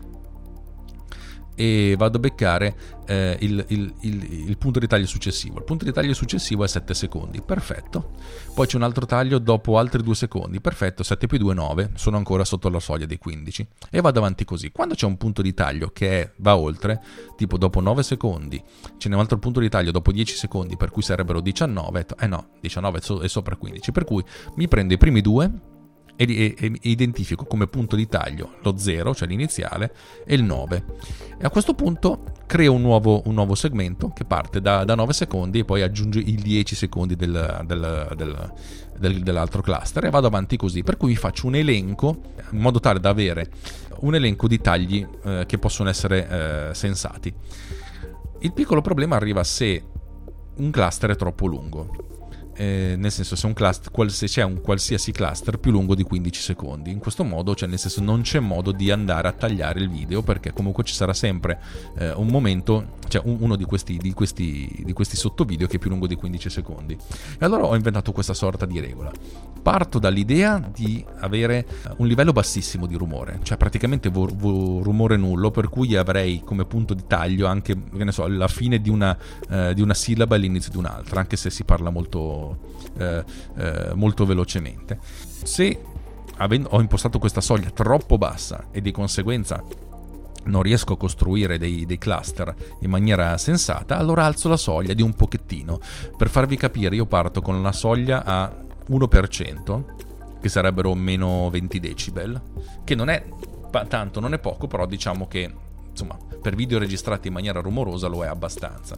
e 1.60 1.94
vado 1.98 2.16
a 2.16 2.20
beccare 2.20 2.74
eh, 3.04 3.36
il, 3.40 3.62
il, 3.68 3.92
il, 4.00 4.48
il, 4.48 4.56
punto 4.56 4.78
di 4.78 4.86
taglio 4.86 5.04
successivo. 5.04 5.58
Il 5.58 5.64
punto 5.64 5.84
di 5.84 5.92
taglio 5.92 6.14
successivo 6.14 6.64
è 6.64 6.68
7 6.68 6.94
secondi, 6.94 7.42
perfetto. 7.42 8.12
Poi 8.54 8.66
c'è 8.66 8.76
un 8.76 8.82
altro 8.82 9.04
taglio 9.04 9.38
dopo 9.38 9.76
altri 9.76 10.02
2 10.02 10.14
secondi, 10.14 10.58
perfetto, 10.62 11.02
7 11.02 11.26
più 11.26 11.36
2 11.36 11.52
9, 11.52 11.90
sono 11.96 12.16
ancora 12.16 12.46
sotto 12.46 12.70
la 12.70 12.80
soglia 12.80 13.04
dei 13.04 13.18
15 13.18 13.66
e 13.90 14.00
vado 14.00 14.20
avanti 14.20 14.46
così. 14.46 14.70
Quando 14.72 14.94
c'è 14.94 15.04
un 15.04 15.18
punto 15.18 15.42
di 15.42 15.52
taglio 15.52 15.90
che 15.92 16.22
è, 16.22 16.30
va 16.38 16.56
oltre, 16.56 17.02
tipo 17.36 17.58
dopo 17.58 17.82
9 17.82 18.02
secondi, 18.02 18.62
ce 18.96 19.10
n'è 19.10 19.14
un 19.14 19.20
altro 19.20 19.38
punto 19.38 19.60
di 19.60 19.68
taglio 19.68 19.90
dopo 19.90 20.12
10 20.12 20.34
secondi, 20.34 20.78
per 20.78 20.90
cui 20.90 21.02
sarebbero 21.02 21.42
19, 21.42 22.06
eh 22.20 22.26
no, 22.26 22.52
19 22.62 23.00
è 23.20 23.28
sopra 23.28 23.56
15, 23.56 23.92
per 23.92 24.04
cui 24.04 24.24
mi 24.54 24.66
prendo 24.66 24.94
i 24.94 24.96
primi 24.96 25.20
due 25.20 25.78
e, 26.28 26.54
e, 26.58 26.72
identifico 26.82 27.44
come 27.46 27.66
punto 27.66 27.96
di 27.96 28.06
taglio 28.06 28.56
lo 28.62 28.76
0, 28.76 29.14
cioè 29.14 29.26
l'iniziale, 29.26 29.94
e 30.26 30.34
il 30.34 30.42
9. 30.42 30.84
E 31.38 31.44
a 31.44 31.50
questo 31.50 31.74
punto 31.74 32.24
creo 32.46 32.74
un 32.74 32.82
nuovo, 32.82 33.22
un 33.24 33.34
nuovo 33.34 33.54
segmento 33.54 34.10
che 34.10 34.24
parte 34.24 34.60
da, 34.60 34.84
da, 34.84 34.94
9 34.94 35.12
secondi 35.14 35.60
e 35.60 35.64
poi 35.64 35.82
aggiunge 35.82 36.18
i 36.18 36.34
10 36.34 36.74
secondi 36.74 37.16
del, 37.16 37.62
del, 37.64 38.12
del, 38.16 38.52
del, 38.98 39.22
dell'altro 39.22 39.62
cluster 39.62 40.04
e 40.04 40.10
vado 40.10 40.26
avanti 40.26 40.56
così. 40.56 40.82
Per 40.82 40.96
cui 40.98 41.16
faccio 41.16 41.46
un 41.46 41.54
elenco 41.54 42.20
in 42.50 42.58
modo 42.58 42.80
tale 42.80 43.00
da 43.00 43.08
avere 43.08 43.50
un 44.00 44.14
elenco 44.14 44.46
di 44.48 44.60
tagli 44.60 45.06
eh, 45.24 45.44
che 45.46 45.58
possono 45.58 45.88
essere 45.88 46.68
eh, 46.70 46.74
sensati. 46.74 47.32
Il 48.40 48.52
piccolo 48.52 48.80
problema 48.82 49.16
arriva 49.16 49.42
se 49.44 49.82
un 50.56 50.70
cluster 50.70 51.10
è 51.10 51.16
troppo 51.16 51.46
lungo 51.46 52.09
eh, 52.60 52.94
nel 52.98 53.10
senso 53.10 53.36
se, 53.36 53.52
cluster, 53.54 54.10
se, 54.10 54.26
c'è 54.26 54.42
un 54.42 54.60
qualsiasi 54.60 55.12
cluster 55.12 55.58
più 55.58 55.70
lungo 55.70 55.94
di 55.94 56.02
15 56.02 56.42
secondi. 56.42 56.90
In 56.90 56.98
questo 56.98 57.24
modo, 57.24 57.54
cioè 57.54 57.66
nel 57.66 57.78
senso 57.78 58.02
non 58.02 58.20
c'è 58.20 58.38
modo 58.38 58.70
di 58.70 58.90
andare 58.90 59.28
a 59.28 59.32
tagliare 59.32 59.80
il 59.80 59.88
video 59.88 60.20
perché 60.20 60.52
comunque 60.52 60.84
ci 60.84 60.92
sarà 60.92 61.14
sempre 61.14 61.58
eh, 61.96 62.12
un 62.12 62.26
momento, 62.26 62.96
cioè 63.08 63.22
un, 63.24 63.38
uno 63.40 63.56
di 63.56 63.64
questi, 63.64 63.96
di, 63.96 64.12
questi, 64.12 64.82
di 64.84 64.92
questi 64.92 65.16
sottovideo 65.16 65.66
che 65.66 65.76
è 65.76 65.78
più 65.78 65.88
lungo 65.88 66.06
di 66.06 66.16
15 66.16 66.50
secondi. 66.50 66.92
E 66.92 67.44
allora 67.46 67.64
ho 67.64 67.74
inventato 67.74 68.12
questa 68.12 68.34
sorta 68.34 68.66
di 68.66 68.78
regola. 68.78 69.10
Parto 69.62 69.98
dall'idea 69.98 70.58
di 70.74 71.02
avere 71.20 71.66
un 71.96 72.06
livello 72.06 72.32
bassissimo 72.32 72.84
di 72.84 72.94
rumore, 72.94 73.40
cioè 73.42 73.56
praticamente 73.56 74.10
vo, 74.10 74.28
vo, 74.34 74.82
rumore 74.82 75.16
nullo, 75.16 75.50
per 75.50 75.70
cui 75.70 75.96
avrei 75.96 76.42
come 76.44 76.66
punto 76.66 76.92
di 76.92 77.04
taglio 77.06 77.46
anche, 77.46 77.74
che 77.74 78.04
ne 78.04 78.12
so, 78.12 78.26
la 78.26 78.48
fine 78.48 78.82
di 78.82 78.90
una, 78.90 79.16
eh, 79.48 79.72
di 79.74 79.80
una 79.80 79.94
sillaba 79.94 80.36
e 80.36 80.38
l'inizio 80.38 80.70
di 80.70 80.76
un'altra, 80.76 81.20
anche 81.20 81.36
se 81.36 81.48
si 81.48 81.64
parla 81.64 81.88
molto 81.88 82.49
eh, 82.98 83.24
eh, 83.56 83.90
molto 83.94 84.24
velocemente. 84.26 84.98
Se 85.42 85.80
ho 86.42 86.80
impostato 86.80 87.18
questa 87.18 87.42
soglia 87.42 87.70
troppo 87.70 88.16
bassa 88.16 88.68
e 88.70 88.80
di 88.80 88.90
conseguenza 88.92 89.62
non 90.44 90.62
riesco 90.62 90.94
a 90.94 90.96
costruire 90.96 91.58
dei, 91.58 91.84
dei, 91.84 91.98
cluster 91.98 92.54
in 92.80 92.88
maniera 92.88 93.36
sensata, 93.36 93.98
allora 93.98 94.24
alzo 94.24 94.48
la 94.48 94.56
soglia 94.56 94.94
di 94.94 95.02
un 95.02 95.12
pochettino. 95.12 95.78
Per 96.16 96.30
farvi 96.30 96.56
capire, 96.56 96.94
io 96.94 97.04
parto 97.04 97.42
con 97.42 97.60
la 97.60 97.72
soglia 97.72 98.24
a 98.24 98.50
1%, 98.88 99.84
che 100.40 100.48
sarebbero 100.48 100.94
meno 100.94 101.50
20 101.50 101.80
decibel, 101.80 102.40
che 102.84 102.94
non 102.94 103.10
è 103.10 103.22
tanto, 103.88 104.20
non 104.20 104.32
è 104.32 104.38
poco, 104.38 104.66
però 104.66 104.86
diciamo 104.86 105.28
che 105.28 105.52
insomma, 105.90 106.16
per 106.40 106.54
video 106.54 106.78
registrati 106.78 107.28
in 107.28 107.34
maniera 107.34 107.60
rumorosa 107.60 108.08
lo 108.08 108.24
è 108.24 108.26
abbastanza. 108.26 108.96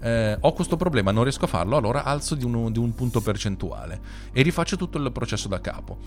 Eh, 0.00 0.36
ho 0.40 0.52
questo 0.52 0.76
problema, 0.76 1.12
non 1.12 1.22
riesco 1.22 1.44
a 1.44 1.48
farlo, 1.48 1.76
allora 1.76 2.04
alzo 2.04 2.34
di 2.34 2.44
un, 2.44 2.72
di 2.72 2.78
un 2.78 2.94
punto 2.94 3.20
percentuale 3.20 4.00
e 4.32 4.42
rifaccio 4.42 4.76
tutto 4.76 4.98
il 4.98 5.12
processo 5.12 5.48
da 5.48 5.60
capo. 5.60 5.98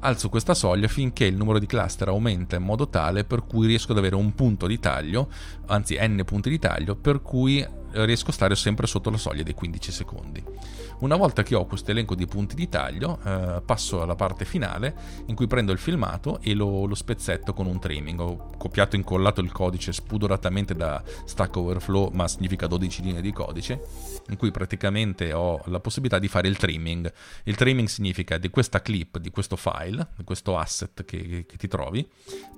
Alzo 0.00 0.28
questa 0.28 0.54
soglia 0.54 0.88
finché 0.88 1.24
il 1.26 1.36
numero 1.36 1.58
di 1.58 1.66
cluster 1.66 2.08
aumenta 2.08 2.56
in 2.56 2.62
modo 2.62 2.88
tale 2.88 3.24
per 3.24 3.44
cui 3.44 3.66
riesco 3.66 3.92
ad 3.92 3.98
avere 3.98 4.14
un 4.14 4.34
punto 4.34 4.66
di 4.66 4.78
taglio, 4.78 5.28
anzi 5.66 5.98
n 6.00 6.22
punti 6.24 6.48
di 6.48 6.58
taglio, 6.58 6.96
per 6.96 7.20
cui 7.20 7.66
riesco 7.92 8.30
a 8.30 8.32
stare 8.32 8.54
sempre 8.54 8.86
sotto 8.86 9.10
la 9.10 9.16
soglia 9.16 9.42
dei 9.42 9.54
15 9.54 9.92
secondi. 9.92 10.44
Una 11.00 11.16
volta 11.16 11.42
che 11.42 11.54
ho 11.54 11.64
questo 11.64 11.92
elenco 11.92 12.14
di 12.14 12.26
punti 12.26 12.54
di 12.54 12.68
taglio, 12.68 13.18
eh, 13.24 13.62
passo 13.64 14.02
alla 14.02 14.16
parte 14.16 14.44
finale 14.44 14.94
in 15.26 15.34
cui 15.34 15.46
prendo 15.46 15.72
il 15.72 15.78
filmato 15.78 16.40
e 16.42 16.52
lo, 16.52 16.84
lo, 16.84 16.94
spezzetto 16.94 17.54
con 17.54 17.66
un 17.66 17.80
trimming. 17.80 18.20
Ho 18.20 18.50
copiato 18.58 18.96
e 18.96 18.98
incollato 18.98 19.40
il 19.40 19.50
codice 19.50 19.92
spudoratamente 19.92 20.74
da 20.74 21.02
Stack 21.24 21.56
Overflow, 21.56 22.10
ma 22.12 22.28
significa 22.28 22.66
12 22.66 23.02
linee 23.02 23.22
di 23.22 23.32
codice, 23.32 23.80
in 24.28 24.36
cui 24.36 24.50
praticamente 24.50 25.32
ho 25.32 25.62
la 25.66 25.80
possibilità 25.80 26.18
di 26.18 26.28
fare 26.28 26.48
il 26.48 26.58
trimming. 26.58 27.10
Il 27.44 27.56
trimming 27.56 27.88
significa 27.88 28.36
di 28.36 28.50
questa 28.50 28.82
clip, 28.82 29.16
di 29.16 29.30
questo 29.30 29.56
file, 29.56 30.08
di 30.16 30.24
questo 30.24 30.58
asset 30.58 31.06
che, 31.06 31.46
che 31.46 31.56
ti 31.56 31.66
trovi, 31.66 32.06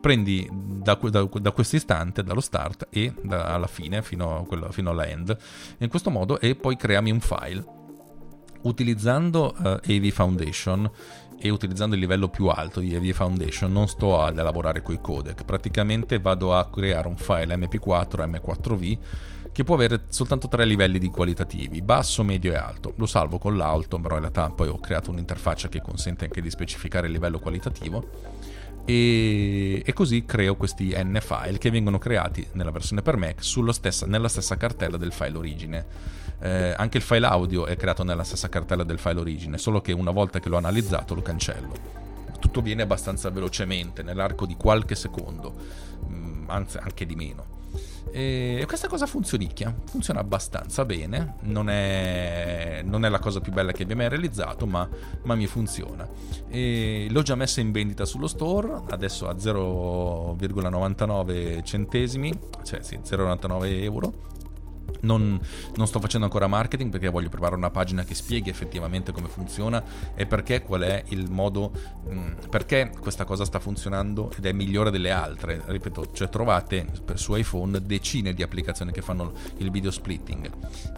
prendi 0.00 0.48
da, 0.50 0.98
da, 1.00 1.28
da 1.30 1.50
questo 1.52 1.76
istante, 1.76 2.24
dallo 2.24 2.40
start 2.40 2.88
e 2.90 3.12
da, 3.22 3.54
alla 3.54 3.68
fine, 3.68 4.02
fino, 4.02 4.46
a 4.50 4.72
fino 4.72 4.90
alla 4.90 5.06
end, 5.06 5.21
in 5.78 5.88
questo 5.88 6.10
modo, 6.10 6.40
e 6.40 6.54
poi 6.54 6.76
creami 6.76 7.10
un 7.10 7.20
file 7.20 7.80
utilizzando 8.62 9.54
uh, 9.58 9.78
eh, 9.82 9.96
AV 9.96 10.10
Foundation 10.10 10.90
e 11.38 11.50
utilizzando 11.50 11.96
il 11.96 12.00
livello 12.00 12.28
più 12.28 12.46
alto 12.46 12.78
di 12.78 12.94
AV 12.94 13.10
Foundation 13.10 13.72
non 13.72 13.88
sto 13.88 14.20
ad 14.20 14.38
elaborare 14.38 14.80
coi 14.80 15.00
codec, 15.00 15.44
praticamente 15.44 16.20
vado 16.20 16.56
a 16.56 16.70
creare 16.70 17.08
un 17.08 17.16
file 17.16 17.56
MP4 17.56 18.28
M4V 18.28 18.98
che 19.50 19.64
può 19.64 19.74
avere 19.74 20.04
soltanto 20.08 20.48
tre 20.48 20.64
livelli 20.64 20.98
di 20.98 21.08
qualitativi, 21.08 21.82
basso, 21.82 22.24
medio 22.24 22.52
e 22.52 22.56
alto. 22.56 22.94
Lo 22.96 23.04
salvo 23.04 23.38
con 23.38 23.56
l'alto, 23.56 23.98
però 23.98 24.14
in 24.14 24.22
realtà 24.22 24.48
poi 24.50 24.68
ho 24.68 24.78
creato 24.78 25.10
un'interfaccia 25.10 25.68
che 25.68 25.82
consente 25.82 26.24
anche 26.24 26.40
di 26.40 26.48
specificare 26.48 27.06
il 27.06 27.12
livello 27.12 27.38
qualitativo. 27.38 28.40
E, 28.84 29.82
e, 29.84 29.92
così 29.92 30.24
creo 30.24 30.56
questi 30.56 30.92
N 30.96 31.18
file 31.20 31.58
che 31.58 31.70
vengono 31.70 31.98
creati 31.98 32.46
nella 32.52 32.72
versione 32.72 33.00
per 33.00 33.16
Mac 33.16 33.36
stessa, 33.72 34.06
nella 34.06 34.28
stessa 34.28 34.56
cartella 34.56 34.96
del 34.96 35.12
file 35.12 35.38
origine 35.38 35.86
eh, 36.42 36.74
anche 36.76 36.96
il 36.96 37.04
file 37.04 37.26
audio 37.26 37.66
è 37.66 37.76
creato 37.76 38.02
nella 38.02 38.24
stessa 38.24 38.48
cartella 38.48 38.82
del 38.82 38.98
file 38.98 39.20
origine, 39.20 39.58
solo 39.58 39.80
che 39.80 39.92
una 39.92 40.10
volta 40.10 40.40
che 40.40 40.48
l'ho 40.48 40.56
analizzato 40.56 41.14
lo 41.14 41.22
cancello. 41.22 42.00
Tutto 42.40 42.60
viene 42.60 42.82
abbastanza 42.82 43.30
velocemente, 43.30 44.02
nell'arco 44.02 44.44
di 44.44 44.56
qualche 44.56 44.96
secondo, 44.96 45.54
mm, 46.10 46.50
anzi 46.50 46.78
anche 46.78 47.06
di 47.06 47.14
meno. 47.14 47.51
E 48.10 48.64
questa 48.66 48.88
cosa 48.88 49.06
funzionicchia, 49.06 49.74
funziona 49.84 50.20
abbastanza 50.20 50.84
bene, 50.84 51.36
non 51.42 51.70
è, 51.70 52.82
non 52.84 53.04
è, 53.04 53.08
la 53.08 53.18
cosa 53.18 53.40
più 53.40 53.52
bella 53.52 53.72
che 53.72 53.82
abbia 53.84 53.96
mai 53.96 54.08
realizzato, 54.08 54.66
ma, 54.66 54.88
ma 55.22 55.34
mi 55.34 55.46
funziona. 55.46 56.08
E 56.48 57.06
l'ho 57.10 57.22
già 57.22 57.34
messa 57.34 57.60
in 57.60 57.72
vendita 57.72 58.04
sullo 58.04 58.26
store, 58.26 58.82
adesso 58.90 59.28
a 59.28 59.34
0,99 59.34 61.62
centesimi, 61.62 62.32
cioè 62.64 62.82
sì, 62.82 62.96
0,99 62.96 63.82
euro 63.82 64.30
non, 65.00 65.40
non, 65.76 65.86
sto 65.86 66.00
facendo 66.00 66.26
ancora 66.26 66.46
marketing 66.46 66.90
perché 66.90 67.08
voglio 67.08 67.28
preparare 67.28 67.56
una 67.56 67.70
pagina 67.70 68.04
che 68.04 68.14
spieghi 68.14 68.50
effettivamente 68.50 69.12
come 69.12 69.28
funziona 69.28 69.82
e 70.14 70.26
perché 70.26 70.62
qual 70.62 70.82
è 70.82 71.02
il 71.08 71.30
modo, 71.30 71.72
mm, 72.08 72.32
perché 72.50 72.92
questa 73.00 73.24
cosa 73.24 73.44
sta 73.44 73.58
funzionando 73.58 74.30
ed 74.36 74.46
è 74.46 74.52
migliore 74.52 74.90
delle 74.90 75.10
altre. 75.10 75.62
Ripeto, 75.64 76.12
cioè 76.12 76.28
trovate 76.28 76.86
su 77.14 77.34
iPhone 77.34 77.84
decine 77.84 78.32
di 78.32 78.42
applicazioni 78.42 78.92
che 78.92 79.02
fanno 79.02 79.32
il 79.58 79.70
video 79.70 79.90
splitting, 79.90 80.50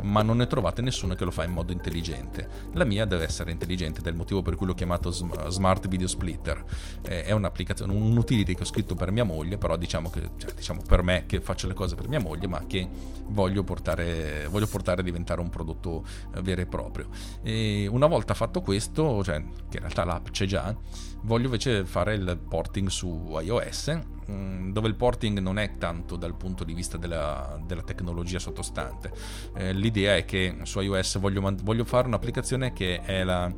ma 0.02 0.22
non 0.22 0.38
ne 0.38 0.46
trovate 0.46 0.82
nessuna 0.82 1.14
che 1.14 1.24
lo 1.24 1.30
fa 1.30 1.44
in 1.44 1.52
modo 1.52 1.72
intelligente. 1.72 2.48
La 2.72 2.84
mia 2.84 3.04
deve 3.04 3.24
essere 3.24 3.50
intelligente 3.50 4.00
ed 4.00 4.06
è 4.06 4.10
il 4.10 4.16
motivo 4.16 4.42
per 4.42 4.56
cui 4.56 4.66
l'ho 4.66 4.74
chiamato 4.74 5.10
Smart 5.10 5.88
Video 5.88 6.06
Splitter. 6.06 6.62
Eh, 7.02 7.24
è 7.24 7.32
un'applicazione, 7.32 7.92
un 7.92 8.16
utility 8.16 8.54
che 8.54 8.62
ho 8.62 8.66
scritto 8.66 8.94
per 8.94 9.10
mia 9.10 9.24
moglie, 9.24 9.56
però 9.56 9.76
diciamo 9.76 10.10
che 10.10 10.30
cioè, 10.36 10.52
diciamo 10.52 10.82
per 10.86 11.02
me 11.02 11.24
che 11.26 11.40
faccio 11.40 11.66
le 11.66 11.74
cose 11.74 11.94
per 11.94 12.08
mia 12.08 12.20
moglie, 12.20 12.48
ma 12.48 12.64
che 12.66 12.88
voglio 13.26 13.62
portare 13.62 13.83
portare, 13.84 14.46
voglio 14.48 14.66
portare 14.66 15.02
a 15.02 15.04
diventare 15.04 15.40
un 15.40 15.50
prodotto 15.50 16.04
eh, 16.34 16.40
vero 16.40 16.62
e 16.62 16.66
proprio. 16.66 17.08
E 17.42 17.86
una 17.86 18.06
volta 18.06 18.32
fatto 18.32 18.62
questo, 18.62 19.22
cioè, 19.22 19.42
che 19.68 19.76
in 19.76 19.80
realtà 19.80 20.04
l'app 20.04 20.28
c'è 20.30 20.46
già, 20.46 20.74
voglio 21.22 21.44
invece 21.44 21.84
fare 21.84 22.14
il 22.14 22.40
porting 22.48 22.88
su 22.88 23.36
iOS, 23.38 23.98
mm, 24.30 24.72
dove 24.72 24.88
il 24.88 24.94
porting 24.94 25.38
non 25.38 25.58
è 25.58 25.76
tanto 25.76 26.16
dal 26.16 26.34
punto 26.34 26.64
di 26.64 26.72
vista 26.72 26.96
della, 26.96 27.60
della 27.66 27.82
tecnologia 27.82 28.38
sottostante. 28.38 29.12
Eh, 29.54 29.74
l'idea 29.74 30.16
è 30.16 30.24
che 30.24 30.56
su 30.62 30.80
iOS 30.80 31.18
voglio, 31.18 31.54
voglio 31.62 31.84
fare 31.84 32.06
un'applicazione 32.06 32.72
che 32.72 33.02
è 33.02 33.22
la 33.22 33.52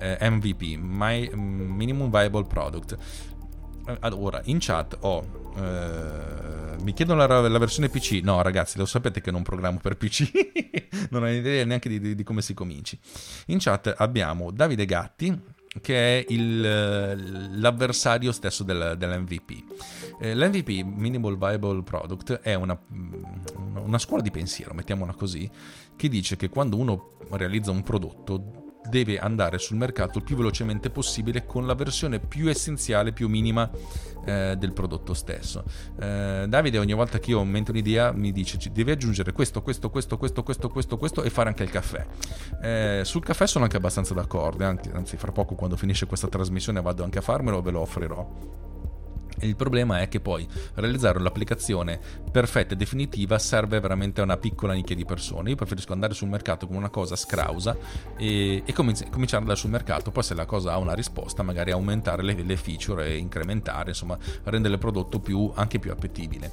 eh, 0.00 0.28
MVP, 0.28 0.76
My 0.76 1.30
Minimum 1.34 2.10
Viable 2.10 2.44
Product. 2.44 2.96
Allora, 4.00 4.42
in 4.44 4.58
chat 4.60 4.98
ho 5.00 5.47
eh, 5.58 6.82
mi 6.82 6.92
chiedono 6.92 7.26
la, 7.26 7.48
la, 7.48 7.58
versione 7.58 7.88
PC. 7.88 8.20
No, 8.22 8.40
ragazzi, 8.42 8.78
lo 8.78 8.86
sapete 8.86 9.20
che 9.20 9.30
non 9.30 9.42
programmo 9.42 9.78
per 9.80 9.96
PC. 9.96 10.30
non 11.10 11.22
ho 11.22 11.28
idea 11.28 11.64
neanche 11.64 11.88
di, 11.88 12.00
di, 12.00 12.14
di, 12.14 12.22
come 12.22 12.42
si 12.42 12.54
cominci. 12.54 12.98
In 13.46 13.58
chat 13.58 13.92
abbiamo 13.96 14.50
Davide 14.50 14.86
Gatti, 14.86 15.38
che 15.80 16.20
è 16.20 16.24
il, 16.28 17.58
l'avversario 17.60 18.32
stesso 18.32 18.62
del, 18.62 18.94
dell'MVP. 18.96 19.64
Eh, 20.20 20.34
L'MVP, 20.34 20.84
Minimal 20.84 21.36
Viable 21.36 21.82
Product, 21.82 22.40
è 22.40 22.54
una, 22.54 22.78
una 23.74 23.98
scuola 23.98 24.22
di 24.22 24.30
pensiero, 24.30 24.74
mettiamola 24.74 25.12
così, 25.14 25.50
che 25.96 26.08
dice 26.08 26.36
che 26.36 26.48
quando 26.48 26.76
uno 26.76 27.16
realizza 27.30 27.70
un 27.70 27.82
prodotto 27.82 28.67
deve 28.88 29.18
andare 29.18 29.58
sul 29.58 29.76
mercato 29.76 30.18
il 30.18 30.24
più 30.24 30.36
velocemente 30.36 30.90
possibile 30.90 31.44
con 31.44 31.66
la 31.66 31.74
versione 31.74 32.20
più 32.20 32.48
essenziale, 32.48 33.12
più 33.12 33.28
minima 33.28 33.70
eh, 34.24 34.56
del 34.58 34.72
prodotto 34.72 35.14
stesso. 35.14 35.64
Eh, 36.00 36.46
Davide 36.48 36.78
ogni 36.78 36.94
volta 36.94 37.18
che 37.18 37.30
io 37.30 37.38
aumento 37.38 37.70
un'idea 37.70 38.12
mi 38.12 38.32
dice 38.32 38.58
devi 38.72 38.90
aggiungere 38.90 39.32
questo, 39.32 39.62
questo, 39.62 39.90
questo, 39.90 40.16
questo, 40.16 40.42
questo, 40.42 40.68
questo, 40.68 40.96
questo 40.96 41.22
e 41.22 41.30
fare 41.30 41.48
anche 41.48 41.62
il 41.62 41.70
caffè. 41.70 42.06
Eh, 42.62 43.02
sul 43.04 43.22
caffè 43.22 43.46
sono 43.46 43.64
anche 43.64 43.76
abbastanza 43.76 44.14
d'accordo, 44.14 44.64
anzi, 44.64 44.90
anzi 44.92 45.16
fra 45.16 45.32
poco 45.32 45.54
quando 45.54 45.76
finisce 45.76 46.06
questa 46.06 46.28
trasmissione 46.28 46.80
vado 46.80 47.04
anche 47.04 47.18
a 47.18 47.22
farmelo, 47.22 47.62
ve 47.62 47.70
lo 47.70 47.80
offrirò 47.80 48.67
il 49.40 49.56
problema 49.56 50.00
è 50.00 50.08
che 50.08 50.20
poi 50.20 50.46
realizzare 50.74 51.20
l'applicazione 51.20 51.98
perfetta 52.30 52.74
e 52.74 52.76
definitiva 52.76 53.38
serve 53.38 53.80
veramente 53.80 54.20
a 54.20 54.24
una 54.24 54.36
piccola 54.36 54.72
nicchia 54.72 54.94
di 54.94 55.04
persone. 55.04 55.50
Io 55.50 55.56
preferisco 55.56 55.92
andare 55.92 56.14
sul 56.14 56.28
mercato 56.28 56.66
con 56.66 56.76
una 56.76 56.88
cosa 56.88 57.16
scrausa 57.16 57.76
e, 58.16 58.62
e 58.64 58.72
cominci- 58.72 59.08
cominciare 59.10 59.42
andare 59.42 59.58
sul 59.58 59.70
mercato. 59.70 60.10
Poi, 60.10 60.22
se 60.22 60.34
la 60.34 60.46
cosa 60.46 60.72
ha 60.72 60.78
una 60.78 60.94
risposta, 60.94 61.42
magari 61.42 61.70
aumentare 61.70 62.22
le, 62.22 62.34
le 62.34 62.56
feature 62.56 63.06
e 63.06 63.16
incrementare, 63.16 63.90
insomma, 63.90 64.18
rendere 64.44 64.74
il 64.74 64.80
prodotto 64.80 65.20
più, 65.20 65.50
anche 65.54 65.78
più 65.78 65.90
appetibile. 65.90 66.50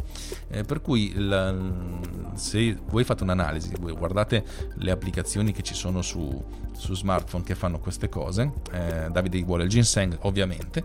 Eh, 0.49 0.63
per 0.63 0.81
cui, 0.81 1.11
il, 1.15 1.99
se 2.33 2.77
voi 2.87 3.03
fate 3.03 3.23
un'analisi, 3.23 3.73
voi 3.79 3.93
guardate 3.93 4.43
le 4.75 4.91
applicazioni 4.91 5.51
che 5.51 5.63
ci 5.63 5.73
sono 5.73 6.01
su, 6.01 6.43
su 6.73 6.93
smartphone 6.93 7.43
che 7.43 7.55
fanno 7.55 7.79
queste 7.79 8.09
cose, 8.09 8.51
eh, 8.71 9.07
Davide 9.11 9.41
vuole 9.43 9.63
il 9.63 9.69
ginseng, 9.69 10.17
ovviamente 10.21 10.83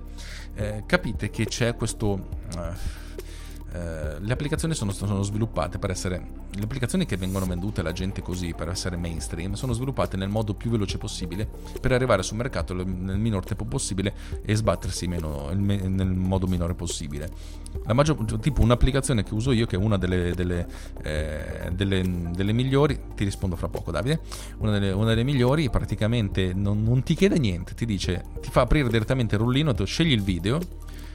eh, 0.54 0.82
capite 0.86 1.30
che 1.30 1.46
c'è 1.46 1.74
questo... 1.74 1.89
Eh, 2.56 3.08
eh, 3.72 4.18
le 4.18 4.32
applicazioni 4.32 4.74
sono, 4.74 4.90
sono, 4.90 5.22
sviluppate 5.22 5.78
per 5.78 5.90
essere 5.90 6.38
le 6.50 6.62
applicazioni 6.62 7.06
che 7.06 7.16
vengono 7.16 7.46
vendute 7.46 7.80
alla 7.80 7.92
gente 7.92 8.20
così 8.20 8.52
per 8.52 8.68
essere 8.68 8.96
mainstream 8.96 9.52
sono 9.52 9.72
sviluppate 9.72 10.16
nel 10.16 10.28
modo 10.28 10.54
più 10.54 10.70
veloce 10.70 10.98
possibile 10.98 11.48
per 11.80 11.92
arrivare 11.92 12.24
sul 12.24 12.36
mercato 12.36 12.74
nel 12.74 13.18
minor 13.18 13.44
tempo 13.44 13.64
possibile 13.64 14.12
e 14.44 14.56
sbattersi 14.56 15.06
meno, 15.06 15.50
nel 15.52 16.08
modo 16.08 16.48
minore 16.48 16.74
possibile. 16.74 17.30
Maggior, 17.86 18.16
tipo 18.40 18.62
un'applicazione 18.62 19.22
che 19.22 19.34
uso 19.34 19.52
io 19.52 19.66
che 19.66 19.76
è 19.76 19.78
una 19.78 19.96
delle, 19.96 20.34
delle, 20.34 20.66
eh, 21.02 21.70
delle, 21.72 22.30
delle 22.34 22.52
migliori 22.52 22.98
ti 23.14 23.22
rispondo 23.22 23.54
fra 23.54 23.68
poco 23.68 23.92
Davide 23.92 24.20
una 24.58 24.72
delle, 24.72 24.90
una 24.90 25.14
migliori 25.22 25.70
praticamente 25.70 26.52
non, 26.52 26.82
non, 26.82 27.04
ti 27.04 27.14
chiede 27.14 27.38
niente 27.38 27.74
ti 27.74 27.86
dice 27.86 28.24
ti 28.40 28.50
fa 28.50 28.62
aprire 28.62 28.88
direttamente 28.88 29.36
il 29.36 29.42
rullino 29.42 29.72
scegli 29.84 30.10
il 30.10 30.22
video 30.22 30.58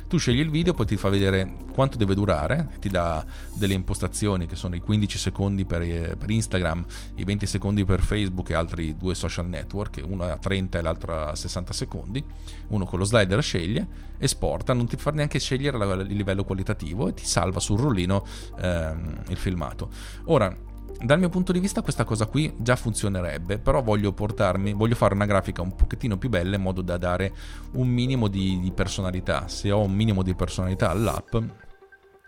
tu 0.08 0.18
scegli 0.18 0.40
il 0.40 0.50
video, 0.50 0.74
poi 0.74 0.86
ti 0.86 0.98
fa 0.98 1.10
vedere 1.10 1.56
quanto 1.74 1.98
deve 1.98 2.14
durare, 2.16 2.70
ti 2.80 2.90
dà 2.90 3.26
delle 3.54 3.74
impostazioni 3.74 4.46
che 4.46 4.56
sono 4.56 4.76
i 4.76 4.80
15 4.80 5.18
secondi 5.18 5.66
per, 5.66 5.82
eh, 5.82 6.16
per 6.18 6.30
Instagram, 6.30 6.86
i 7.16 7.24
20 7.24 7.46
secondi 7.46 7.86
per 7.86 8.02
Facebook 8.02 8.50
e 8.50 8.54
altri 8.54 8.96
due 8.96 9.16
social 9.16 9.48
network, 9.48 10.02
uno 10.06 10.24
a 10.24 10.38
30 10.38 10.80
e 10.80 10.82
l'altro 10.82 11.28
a 11.28 11.36
60 11.36 11.74
secondi. 11.74 12.24
Uno 12.68 12.86
con 12.86 13.00
lo 13.00 13.06
slider 13.06 13.42
sceglie, 13.42 13.88
esporta, 14.18 14.74
non 14.74 14.88
ti 14.88 14.96
fa 14.96 15.12
neanche 15.12 15.40
scegliere 15.40 15.78
il 15.78 16.16
livello 16.16 16.44
qualitativo 16.44 17.08
e 17.08 17.14
ti 17.14 17.26
salva 17.26 17.60
sul 17.60 17.80
rullino 17.80 18.26
ehm, 18.60 19.24
il 19.30 19.38
filmato. 19.38 19.90
Ora, 20.26 20.56
dal 21.02 21.20
mio 21.20 21.30
punto 21.30 21.52
di 21.52 21.60
vista 21.60 21.82
questa 21.82 22.04
cosa 22.04 22.26
qui 22.26 22.54
già 22.58 22.76
funzionerebbe, 22.76 23.60
però 23.60 23.82
voglio 23.82 24.14
portarmi, 24.14 24.74
voglio 24.74 24.96
fare 24.96 25.14
una 25.14 25.26
grafica 25.26 25.62
un 25.62 25.76
pochettino 25.76 26.18
più 26.18 26.30
bella 26.30 26.56
in 26.56 26.62
modo 26.62 26.82
da 26.82 26.98
dare 26.98 27.34
un 27.74 27.88
minimo 27.88 28.28
di, 28.28 28.60
di 28.60 28.72
personalità. 28.72 29.48
Se 29.48 29.72
ho 29.72 29.82
un 29.82 29.94
minimo 29.94 30.24
di 30.24 30.34
personalità 30.36 30.90
all'app, 30.90 31.36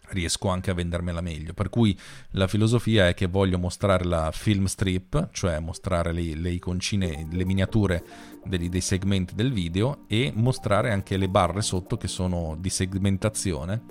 riesco 0.09 0.49
anche 0.49 0.71
a 0.71 0.73
vendermela 0.73 1.21
meglio. 1.21 1.53
Per 1.53 1.69
cui 1.69 1.97
la 2.31 2.47
filosofia 2.47 3.07
è 3.07 3.13
che 3.13 3.27
voglio 3.27 3.57
mostrare 3.57 4.05
la 4.05 4.31
film 4.31 4.65
strip, 4.65 5.29
cioè 5.31 5.59
mostrare 5.59 6.11
le, 6.11 6.35
le 6.35 6.51
iconcine, 6.51 7.27
le 7.29 7.45
miniature 7.45 8.03
dei, 8.45 8.69
dei, 8.69 8.81
segmenti 8.81 9.35
del 9.35 9.51
video 9.51 10.05
e 10.07 10.31
mostrare 10.33 10.91
anche 10.91 11.17
le 11.17 11.27
barre 11.27 11.61
sotto 11.61 11.97
che 11.97 12.07
sono 12.07 12.55
di 12.57 12.69
segmentazione 12.69 13.83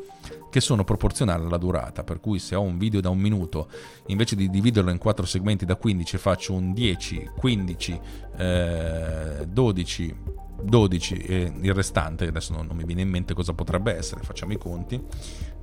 che 0.50 0.60
sono 0.60 0.84
proporzionali 0.84 1.44
alla 1.44 1.58
durata. 1.58 2.02
Per 2.02 2.20
cui 2.20 2.38
se 2.38 2.54
ho 2.54 2.62
un 2.62 2.78
video 2.78 3.00
da 3.00 3.10
un 3.10 3.18
minuto, 3.18 3.68
invece 4.06 4.36
di 4.36 4.48
dividerlo 4.48 4.90
in 4.90 4.98
quattro 4.98 5.26
segmenti 5.26 5.64
da 5.64 5.76
15, 5.76 6.16
faccio 6.16 6.54
un 6.54 6.72
10, 6.72 7.30
15, 7.36 8.00
eh, 8.38 9.46
12 9.46 10.16
12 10.62 11.16
e 11.16 11.52
il 11.60 11.74
restante, 11.74 12.26
adesso 12.26 12.52
non, 12.52 12.66
non, 12.66 12.76
mi 12.76 12.84
viene 12.84 13.02
in 13.02 13.08
mente 13.08 13.34
cosa 13.34 13.52
potrebbe 13.52 13.94
essere, 13.94 14.22
facciamo 14.22 14.52
i 14.52 14.58
conti, 14.58 15.02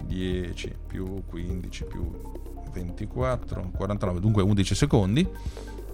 10 0.04 0.76
più 0.88 1.24
15 1.26 1.86
più 1.86 2.12
24, 2.72 3.72
49, 3.76 4.20
dunque 4.20 4.44
11 4.44 4.76
secondi. 4.76 5.28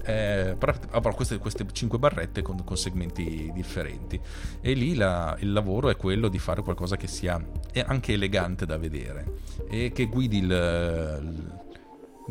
Eh, 0.02 0.56
avrò 0.92 1.14
queste, 1.14 1.38
queste 1.38 1.66
5 1.70 2.00
barrette 2.00 2.42
con, 2.42 2.64
con, 2.64 2.78
segmenti 2.78 3.52
differenti 3.54 4.20
e 4.62 4.74
lì 4.74 4.96
la, 4.96 5.36
il 5.42 5.52
lavoro 5.52 5.90
è 5.90 5.98
quello 5.98 6.30
di 6.30 6.40
fare 6.40 6.64
qualcosa 6.64 6.96
che 6.96 7.06
sia 7.06 7.40
anche 7.86 8.14
elegante 8.14 8.66
da 8.66 8.78
vedere 8.78 9.42
e 9.70 9.92
che 9.94 10.06
guidi, 10.06 10.38
il, 10.38 11.60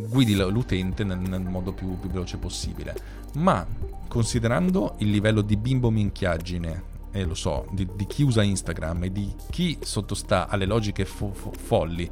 guidi 0.08 0.34
l'utente 0.36 1.04
nel, 1.04 1.18
nel 1.18 1.42
modo 1.42 1.72
più, 1.72 1.98
più 1.98 2.08
veloce 2.08 2.36
possibile 2.36 2.94
ma 3.34 3.66
considerando 4.08 4.94
il 4.98 5.10
livello 5.10 5.42
di 5.42 5.56
bimbo 5.56 5.90
minchiaggine 5.90 6.96
e 7.10 7.24
lo 7.24 7.34
so, 7.34 7.66
di, 7.70 7.88
di, 7.94 8.06
chi 8.06 8.22
usa 8.22 8.42
Instagram 8.42 9.04
e 9.04 9.12
di 9.12 9.34
chi 9.50 9.78
sottostà 9.80 10.46
alle 10.48 10.66
logiche 10.66 11.04
fo- 11.04 11.32
fo- 11.32 11.52
folli 11.52 12.08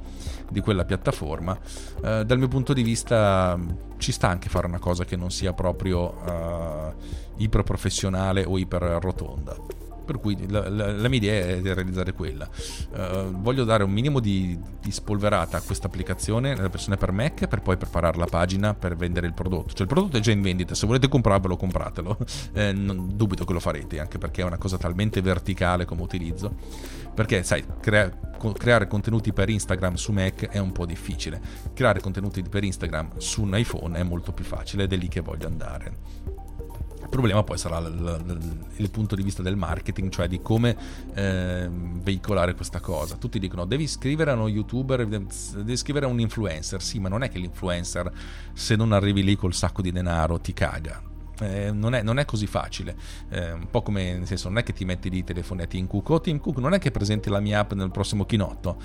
di 0.48 0.60
quella 0.60 0.84
piattaforma, 0.84 1.56
eh, 2.02 2.24
dal 2.24 2.38
mio 2.38 2.48
punto 2.48 2.72
di 2.72 2.82
vista 2.82 3.58
ci 3.98 4.10
sta 4.10 4.28
anche 4.28 4.48
fare 4.48 4.66
una 4.66 4.78
cosa 4.78 5.04
che 5.04 5.16
non 5.16 5.30
sia 5.30 5.52
proprio 5.52 6.24
eh, 6.24 6.94
iperprofessionale 7.36 8.44
o 8.44 8.58
iper 8.58 8.98
rotonda. 9.00 9.56
Per 10.06 10.20
cui 10.20 10.48
la, 10.48 10.68
la, 10.68 10.92
la, 10.92 11.08
mia 11.08 11.18
idea 11.18 11.46
è 11.48 11.60
di 11.60 11.72
realizzare 11.72 12.12
quella. 12.12 12.48
Uh, 12.92 13.32
voglio 13.32 13.64
dare 13.64 13.82
un 13.82 13.90
minimo 13.90 14.20
di, 14.20 14.58
di 14.80 14.90
spolverata 14.90 15.56
a 15.56 15.60
questa 15.60 15.88
applicazione 15.88 16.54
nella 16.54 16.68
versione 16.68 16.96
per 16.96 17.10
Mac 17.10 17.46
per 17.48 17.60
poi 17.60 17.76
preparare 17.76 18.16
la 18.16 18.26
pagina 18.26 18.72
per 18.74 18.96
vendere 18.96 19.26
il 19.26 19.34
prodotto. 19.34 19.70
Cioè 19.70 19.82
il 19.82 19.88
prodotto 19.88 20.16
è 20.16 20.20
già 20.20 20.30
in 20.30 20.42
vendita, 20.42 20.74
se 20.74 20.86
volete 20.86 21.08
comprarvelo 21.08 21.56
compratelo. 21.56 22.18
Eh, 22.52 22.72
non 22.72 23.16
dubito 23.16 23.44
che 23.44 23.52
lo 23.52 23.60
farete, 23.60 24.00
anche 24.00 24.18
perché 24.18 24.42
è 24.42 24.44
una 24.44 24.58
cosa 24.58 24.78
talmente 24.78 25.20
verticale 25.20 25.84
come 25.84 26.02
utilizzo. 26.02 26.54
Perché 27.14 27.42
sai, 27.42 27.64
crea, 27.80 28.10
creare 28.54 28.86
contenuti 28.86 29.32
per 29.32 29.48
Instagram 29.48 29.94
su 29.94 30.12
Mac 30.12 30.48
è 30.48 30.58
un 30.58 30.72
po' 30.72 30.86
difficile. 30.86 31.40
Creare 31.74 32.00
contenuti 32.00 32.42
per 32.42 32.62
Instagram 32.62 33.16
su 33.16 33.42
un 33.42 33.56
iPhone 33.56 33.98
è 33.98 34.02
molto 34.02 34.32
più 34.32 34.44
facile 34.44 34.84
ed 34.84 34.92
è 34.92 34.96
lì 34.96 35.08
che 35.08 35.20
voglio 35.20 35.46
andare. 35.46 36.35
Il 37.06 37.12
problema 37.12 37.44
poi 37.44 37.56
sarà 37.56 37.78
il, 37.78 37.86
il, 38.26 38.66
il, 38.78 38.90
punto 38.90 39.14
di 39.14 39.22
vista 39.22 39.40
del 39.40 39.54
marketing, 39.54 40.10
cioè 40.10 40.26
di 40.26 40.42
come 40.42 40.76
eh, 41.14 41.68
veicolare 41.70 42.54
questa 42.56 42.80
cosa. 42.80 43.14
Tutti 43.14 43.38
dicono 43.38 43.64
devi 43.64 43.86
scrivere 43.86 44.32
a 44.32 44.34
uno 44.34 44.48
youtuber, 44.48 45.06
devi 45.06 45.76
scrivere 45.76 46.06
a 46.06 46.08
un 46.08 46.18
influencer. 46.18 46.82
Sì, 46.82 46.98
ma 46.98 47.08
non 47.08 47.22
è 47.22 47.30
che 47.30 47.38
l'influencer, 47.38 48.10
se 48.52 48.74
non 48.74 48.90
arrivi 48.90 49.22
lì 49.22 49.36
col 49.36 49.54
sacco 49.54 49.82
di 49.82 49.92
denaro, 49.92 50.40
ti 50.40 50.52
caga 50.52 51.05
eh, 51.40 51.70
non, 51.72 51.94
è, 51.94 52.02
non, 52.02 52.18
è, 52.18 52.24
così 52.24 52.46
facile. 52.46 52.96
Eh, 53.28 53.52
un 53.52 53.68
po' 53.70 53.82
come 53.82 54.16
nel 54.16 54.26
senso, 54.26 54.48
non 54.48 54.58
è 54.58 54.62
che 54.62 54.72
ti 54.72 54.84
metti 54.84 55.10
lì 55.10 55.24
telefoni 55.24 55.62
a 55.62 55.66
Tim 55.66 55.86
Cook 55.86 56.10
o 56.10 56.20
Tim 56.20 56.38
Cook 56.38 56.58
non 56.58 56.74
è 56.74 56.78
che 56.78 56.90
presenti 56.90 57.28
la 57.28 57.40
mia 57.40 57.60
app 57.60 57.72
nel 57.72 57.90
prossimo 57.90 58.24
chinotto. 58.24 58.76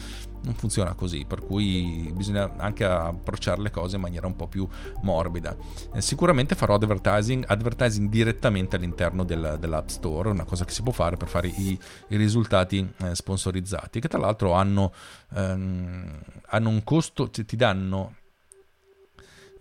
Non 0.43 0.53
funziona 0.55 0.93
così, 0.95 1.25
per 1.25 1.45
cui 1.45 2.11
bisogna 2.15 2.55
anche 2.57 2.83
approcciare 2.83 3.61
le 3.61 3.69
cose 3.69 3.97
in 3.97 4.01
maniera 4.01 4.25
un 4.27 4.35
po' 4.35 4.47
più 4.47 4.67
morbida. 5.03 5.55
Eh, 5.93 6.01
sicuramente 6.01 6.55
farò 6.55 6.75
advertising, 6.75 7.43
advertising 7.47 8.09
direttamente 8.09 8.75
all'interno 8.75 9.23
del, 9.23 9.57
dell'App 9.59 9.87
Store, 9.89 10.29
una 10.29 10.45
cosa 10.45 10.65
che 10.65 10.71
si 10.71 10.81
può 10.81 10.91
fare 10.91 11.15
per 11.15 11.27
fare 11.27 11.47
i, 11.47 11.77
i 12.07 12.15
risultati 12.15 12.91
eh, 13.03 13.15
sponsorizzati, 13.15 13.99
che 13.99 14.07
tra 14.07 14.19
l'altro 14.19 14.53
hanno, 14.53 14.91
ehm, 15.35 16.19
hanno 16.47 16.69
un 16.69 16.83
costo, 16.83 17.29
ti 17.29 17.55
danno 17.55 18.15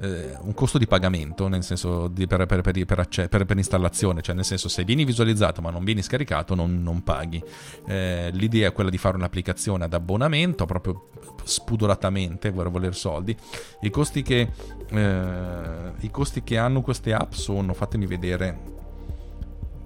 eh, 0.00 0.36
un 0.40 0.54
costo 0.54 0.78
di 0.78 0.86
pagamento, 0.86 1.46
nel 1.48 1.62
senso 1.62 2.08
di, 2.08 2.26
per, 2.26 2.46
per, 2.46 2.62
per, 2.62 3.28
per, 3.28 3.56
installazione, 3.56 4.22
cioè 4.22 4.34
nel 4.34 4.44
senso 4.44 4.68
se 4.68 4.84
vieni 4.84 5.04
visualizzato 5.04 5.60
ma 5.60 5.70
non 5.70 5.84
vieni 5.84 6.02
scaricato 6.02 6.54
non, 6.54 6.82
non 6.82 7.02
paghi. 7.02 7.42
Eh, 7.86 8.30
l'idea 8.32 8.68
è 8.68 8.72
quella 8.72 8.90
di 8.90 8.98
fare 8.98 9.16
un'applicazione 9.16 9.84
ad 9.84 9.92
abbonamento, 9.92 10.64
proprio 10.64 11.10
spudoratamente, 11.44 12.50
voler 12.50 12.94
soldi. 12.94 13.36
I 13.82 13.90
costi 13.90 14.22
che, 14.22 14.50
eh, 14.88 15.92
i 15.98 16.10
costi 16.10 16.42
che 16.42 16.56
hanno 16.56 16.80
queste 16.80 17.12
app 17.12 17.32
sono, 17.32 17.74
fatemi 17.74 18.06
vedere, 18.06 18.58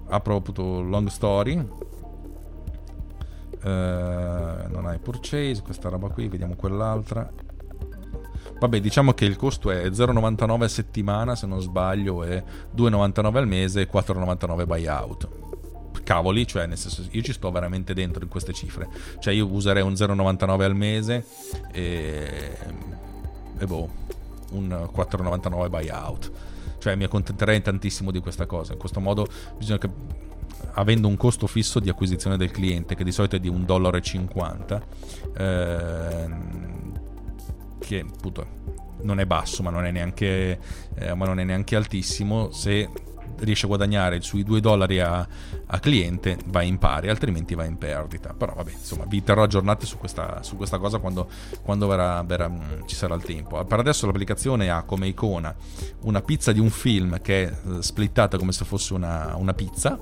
apro 0.07 0.37
appunto 0.37 0.81
long 0.81 1.07
story, 1.07 1.67
Uh, 3.65 4.69
non 4.69 4.85
hai 4.85 4.99
purchase, 4.99 5.63
questa 5.63 5.89
roba 5.89 6.09
qui, 6.09 6.27
vediamo 6.27 6.53
quell'altra. 6.53 7.27
Vabbè, 8.65 8.81
diciamo 8.81 9.13
che 9.13 9.25
il 9.25 9.35
costo 9.35 9.69
è 9.69 9.89
0,99 9.89 10.63
a 10.63 10.67
settimana, 10.67 11.35
se 11.35 11.45
non 11.45 11.61
sbaglio, 11.61 12.23
e 12.23 12.43
2,99 12.75 13.35
al 13.35 13.47
mese 13.47 13.81
e 13.81 13.89
4,99 13.91 14.65
buyout. 14.65 15.29
Cavoli, 16.03 16.47
cioè 16.47 16.65
nel 16.65 16.77
senso 16.77 17.03
io 17.11 17.21
ci 17.21 17.31
sto 17.31 17.51
veramente 17.51 17.93
dentro 17.93 18.23
in 18.23 18.29
queste 18.29 18.53
cifre. 18.53 18.89
Cioè 19.19 19.35
io 19.35 19.45
userei 19.45 19.83
un 19.83 19.93
0,99 19.93 20.61
al 20.63 20.75
mese 20.75 21.25
e... 21.71 22.57
e 23.59 23.65
boh, 23.67 23.87
un 24.53 24.89
4,99 24.91 25.69
buyout. 25.69 26.31
Cioè 26.79 26.95
mi 26.95 27.03
accontenterei 27.03 27.61
tantissimo 27.61 28.09
di 28.09 28.19
questa 28.19 28.47
cosa. 28.47 28.73
In 28.73 28.79
questo 28.79 28.99
modo 28.99 29.27
bisogna 29.59 29.77
che 29.77 29.89
avendo 30.73 31.07
un 31.07 31.17
costo 31.17 31.45
fisso 31.45 31.79
di 31.79 31.89
acquisizione 31.89 32.35
del 32.35 32.49
cliente 32.49 32.95
che 32.95 33.03
di 33.03 33.11
solito 33.11 33.35
è 33.35 33.39
di 33.39 33.49
1,50 33.51 33.65
dollaro, 33.65 34.01
ehm, 35.37 36.84
che 37.85 37.99
appunto 37.99 38.63
non 39.01 39.19
è 39.19 39.25
basso 39.25 39.61
ma 39.61 39.69
non 39.69 39.85
è 39.85 39.91
neanche, 39.91 40.59
eh, 40.95 41.13
ma 41.13 41.25
non 41.25 41.39
è 41.39 41.43
neanche 41.43 41.75
altissimo, 41.75 42.51
se 42.51 42.89
riesce 43.39 43.65
a 43.65 43.67
guadagnare 43.67 44.21
sui 44.21 44.43
2 44.43 44.61
dollari 44.61 44.99
a, 44.99 45.27
a, 45.65 45.79
cliente 45.79 46.37
va 46.45 46.61
in 46.61 46.77
pari, 46.77 47.09
altrimenti 47.09 47.53
va 47.53 47.65
in 47.65 47.77
perdita. 47.77 48.33
Però 48.33 48.53
vabbè, 48.53 48.71
insomma, 48.71 49.03
vi 49.05 49.23
terrò 49.23 49.43
aggiornati 49.43 49.85
su 49.85 49.97
questa, 49.97 50.41
su 50.41 50.55
questa 50.55 50.77
cosa 50.77 50.99
quando, 50.99 51.29
quando 51.61 51.87
verrà, 51.87 52.23
verrà, 52.23 52.47
mm, 52.47 52.85
ci 52.85 52.95
sarà 52.95 53.13
il 53.15 53.23
tempo. 53.23 53.63
Per 53.63 53.79
adesso 53.79 54.05
l'applicazione 54.05 54.69
ha 54.69 54.83
come 54.83 55.07
icona 55.07 55.53
una 56.01 56.21
pizza 56.21 56.51
di 56.51 56.59
un 56.59 56.69
film 56.69 57.19
che 57.21 57.43
è 57.43 57.51
eh, 57.51 57.83
splittata 57.83 58.37
come 58.37 58.53
se 58.53 58.63
fosse 58.63 58.93
una, 58.93 59.35
una 59.35 59.53
pizza, 59.53 59.99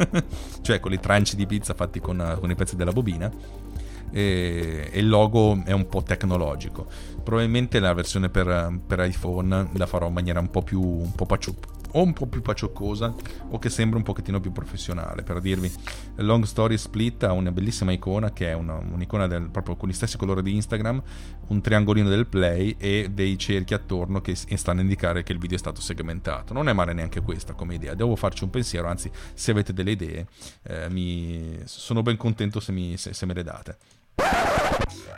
cioè 0.62 0.80
con 0.80 0.92
i 0.92 0.98
tranci 0.98 1.36
di 1.36 1.46
pizza 1.46 1.74
fatti 1.74 2.00
con, 2.00 2.38
con 2.40 2.50
i 2.50 2.54
pezzi 2.54 2.76
della 2.76 2.92
bobina 2.92 3.70
e, 4.12 4.90
il 4.92 5.08
logo 5.08 5.62
è 5.64 5.72
un 5.72 5.88
po' 5.88 6.02
tecnologico. 6.02 6.86
Probabilmente 7.22 7.80
la 7.80 7.92
versione 7.92 8.28
per, 8.28 8.80
per 8.86 9.00
iPhone 9.00 9.70
la 9.72 9.86
farò 9.86 10.08
in 10.08 10.12
maniera 10.12 10.40
un 10.40 10.50
po' 10.50 10.62
più 10.62 10.80
un 10.80 11.12
po' 11.12 11.26
paccio, 11.26 11.54
o 11.92 12.02
un 12.02 12.12
po' 12.12 12.26
più 12.26 12.42
pacioccosa 12.42 13.14
o 13.50 13.58
che 13.58 13.68
sembra 13.68 13.98
un 13.98 14.04
pochettino 14.04 14.40
più 14.40 14.52
professionale. 14.52 15.22
Per 15.22 15.40
dirvi, 15.40 15.72
Long 16.16 16.44
Story 16.44 16.76
Split 16.78 17.24
ha 17.24 17.32
una 17.32 17.52
bellissima 17.52 17.92
icona 17.92 18.32
che 18.32 18.48
è 18.48 18.52
una, 18.52 18.76
un'icona 18.76 19.26
del, 19.26 19.50
proprio 19.50 19.76
con 19.76 19.88
gli 19.88 19.92
stessi 19.92 20.16
colori 20.16 20.42
di 20.42 20.54
Instagram, 20.54 21.02
un 21.48 21.60
triangolino 21.60 22.08
del 22.08 22.26
play 22.26 22.76
e 22.78 23.10
dei 23.12 23.38
cerchi 23.38 23.74
attorno 23.74 24.20
che 24.20 24.34
stanno 24.34 24.80
a 24.80 24.82
indicare 24.82 25.22
che 25.22 25.32
il 25.32 25.38
video 25.38 25.56
è 25.56 25.60
stato 25.60 25.80
segmentato. 25.80 26.52
Non 26.52 26.68
è 26.68 26.72
male 26.72 26.92
neanche 26.92 27.20
questa 27.20 27.52
come 27.54 27.74
idea, 27.74 27.94
devo 27.94 28.16
farci 28.16 28.44
un 28.44 28.50
pensiero, 28.50 28.88
anzi 28.88 29.10
se 29.34 29.50
avete 29.50 29.72
delle 29.72 29.92
idee 29.92 30.26
eh, 30.62 30.88
mi... 30.90 31.58
sono 31.64 32.02
ben 32.02 32.16
contento 32.16 32.60
se, 32.60 32.72
mi, 32.72 32.96
se, 32.96 33.12
se 33.12 33.26
me 33.26 33.34
le 33.34 33.42
date. 33.42 33.76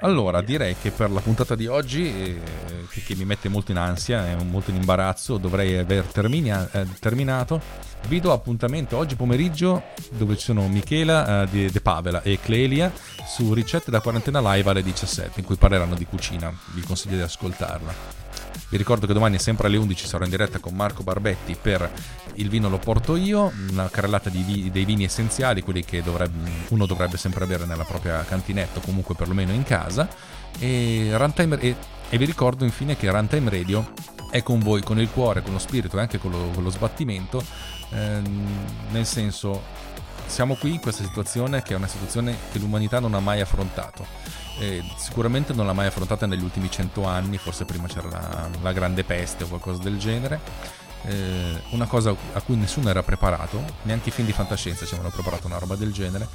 Allora, 0.04 0.42
direi 0.42 0.76
che 0.80 0.90
per 0.90 1.10
la 1.10 1.20
puntata 1.20 1.54
di 1.54 1.66
oggi, 1.66 2.06
eh, 2.06 2.40
che, 2.90 3.14
mi 3.14 3.24
mette 3.24 3.48
molto 3.48 3.70
in 3.70 3.78
ansia, 3.78 4.26
è 4.26 4.36
molto 4.42 4.68
in 4.68 4.76
imbarazzo, 4.76 5.38
dovrei 5.38 5.78
aver 5.78 6.04
termina, 6.04 6.68
eh, 6.72 6.86
terminato. 7.00 7.58
Vi 8.06 8.20
do 8.20 8.32
appuntamento 8.32 8.98
oggi 8.98 9.16
pomeriggio 9.16 9.82
dove 10.10 10.36
ci 10.36 10.44
sono 10.44 10.68
Michela 10.68 11.44
eh, 11.44 11.70
De, 11.70 11.80
Pavela 11.80 12.20
e 12.20 12.38
Clelia 12.38 12.92
su 13.26 13.54
Ricette 13.54 13.90
da 13.90 14.00
quarantena 14.00 14.40
live 14.52 14.68
alle 14.68 14.82
17 14.82 15.40
in 15.40 15.46
cui 15.46 15.56
parleranno 15.56 15.94
di 15.94 16.04
cucina. 16.04 16.52
Vi 16.74 16.82
consiglio 16.82 17.16
di 17.16 17.22
ascoltarla. 17.22 18.22
Vi 18.68 18.76
ricordo 18.76 19.06
che 19.06 19.12
domani 19.12 19.38
sempre 19.38 19.68
alle 19.68 19.76
11 19.76 20.06
sarò 20.06 20.24
in 20.24 20.30
diretta 20.30 20.58
con 20.58 20.74
Marco 20.74 21.02
Barbetti 21.02 21.56
per 21.60 21.90
Il 22.34 22.48
vino 22.48 22.68
lo 22.68 22.78
porto 22.78 23.14
io, 23.14 23.52
una 23.70 23.88
carrellata 23.88 24.28
vi- 24.28 24.70
dei 24.72 24.84
vini 24.84 25.04
essenziali, 25.04 25.62
quelli 25.62 25.84
che 25.84 26.02
dovrebbe, 26.02 26.50
uno 26.70 26.84
dovrebbe 26.84 27.16
sempre 27.16 27.44
avere 27.44 27.64
nella 27.64 27.84
propria 27.84 28.24
cantinetta 28.24 28.80
comunque 28.84 29.14
perlomeno 29.14 29.52
in 29.52 29.62
casa. 29.62 30.08
E, 30.58 31.10
Runtime, 31.14 31.58
e, 31.58 31.76
e 32.08 32.18
vi 32.18 32.24
ricordo 32.24 32.64
infine 32.64 32.96
che 32.96 33.10
Runtime 33.10 33.50
Radio 33.50 33.92
è 34.30 34.42
con 34.42 34.60
voi, 34.60 34.82
con 34.82 35.00
il 35.00 35.10
cuore, 35.10 35.42
con 35.42 35.52
lo 35.52 35.58
spirito 35.58 35.96
e 35.96 36.00
anche 36.00 36.18
con 36.18 36.30
lo, 36.30 36.50
con 36.52 36.62
lo 36.62 36.70
sbattimento, 36.70 37.42
ehm, 37.90 38.48
nel 38.90 39.06
senso 39.06 39.82
siamo 40.26 40.54
qui 40.54 40.74
in 40.74 40.80
questa 40.80 41.04
situazione 41.04 41.62
che 41.62 41.74
è 41.74 41.76
una 41.76 41.86
situazione 41.86 42.36
che 42.50 42.58
l'umanità 42.58 42.98
non 42.98 43.14
ha 43.14 43.20
mai 43.20 43.40
affrontato 43.40 44.06
eh, 44.58 44.82
sicuramente 44.96 45.52
non 45.52 45.66
l'ha 45.66 45.72
mai 45.72 45.86
affrontata 45.86 46.26
negli 46.26 46.42
ultimi 46.42 46.70
cento 46.70 47.04
anni, 47.04 47.38
forse 47.38 47.64
prima 47.64 47.86
c'era 47.86 48.08
la, 48.08 48.48
la 48.60 48.72
grande 48.72 49.04
peste 49.04 49.44
o 49.44 49.48
qualcosa 49.48 49.82
del 49.82 49.98
genere. 49.98 50.40
Eh, 51.06 51.60
una 51.70 51.86
cosa 51.86 52.14
a 52.32 52.40
cui 52.40 52.56
nessuno 52.56 52.88
era 52.88 53.02
preparato, 53.02 53.62
neanche 53.82 54.08
i 54.08 54.12
film 54.12 54.26
di 54.26 54.32
fantascienza 54.32 54.86
ci 54.86 54.94
avevano 54.94 55.12
preparato 55.12 55.46
una 55.46 55.58
roba 55.58 55.74
del 55.74 55.92
genere. 55.92 56.28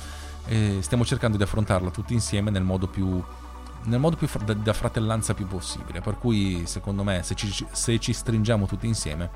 Eh, 0.52 0.80
stiamo 0.82 1.06
cercando 1.06 1.38
di 1.38 1.44
affrontarla 1.44 1.92
tutti 1.92 2.14
insieme 2.14 2.50
nel 2.50 2.64
modo 2.64 2.88
più, 2.88 3.24
nel 3.84 4.00
modo 4.00 4.16
più 4.16 4.28
da, 4.44 4.54
da, 4.54 4.74
fratellanza 4.74 5.36
più 5.36 5.46
possibile. 5.46 6.02
Per 6.02 6.18
cui, 6.18 6.64
secondo 6.66 7.04
me, 7.04 7.22
se 7.22 7.36
ci, 7.36 7.54
se 7.72 8.00
ci 8.00 8.14
stringiamo 8.14 8.66
tutti 8.66 8.88
insieme, 8.88 9.30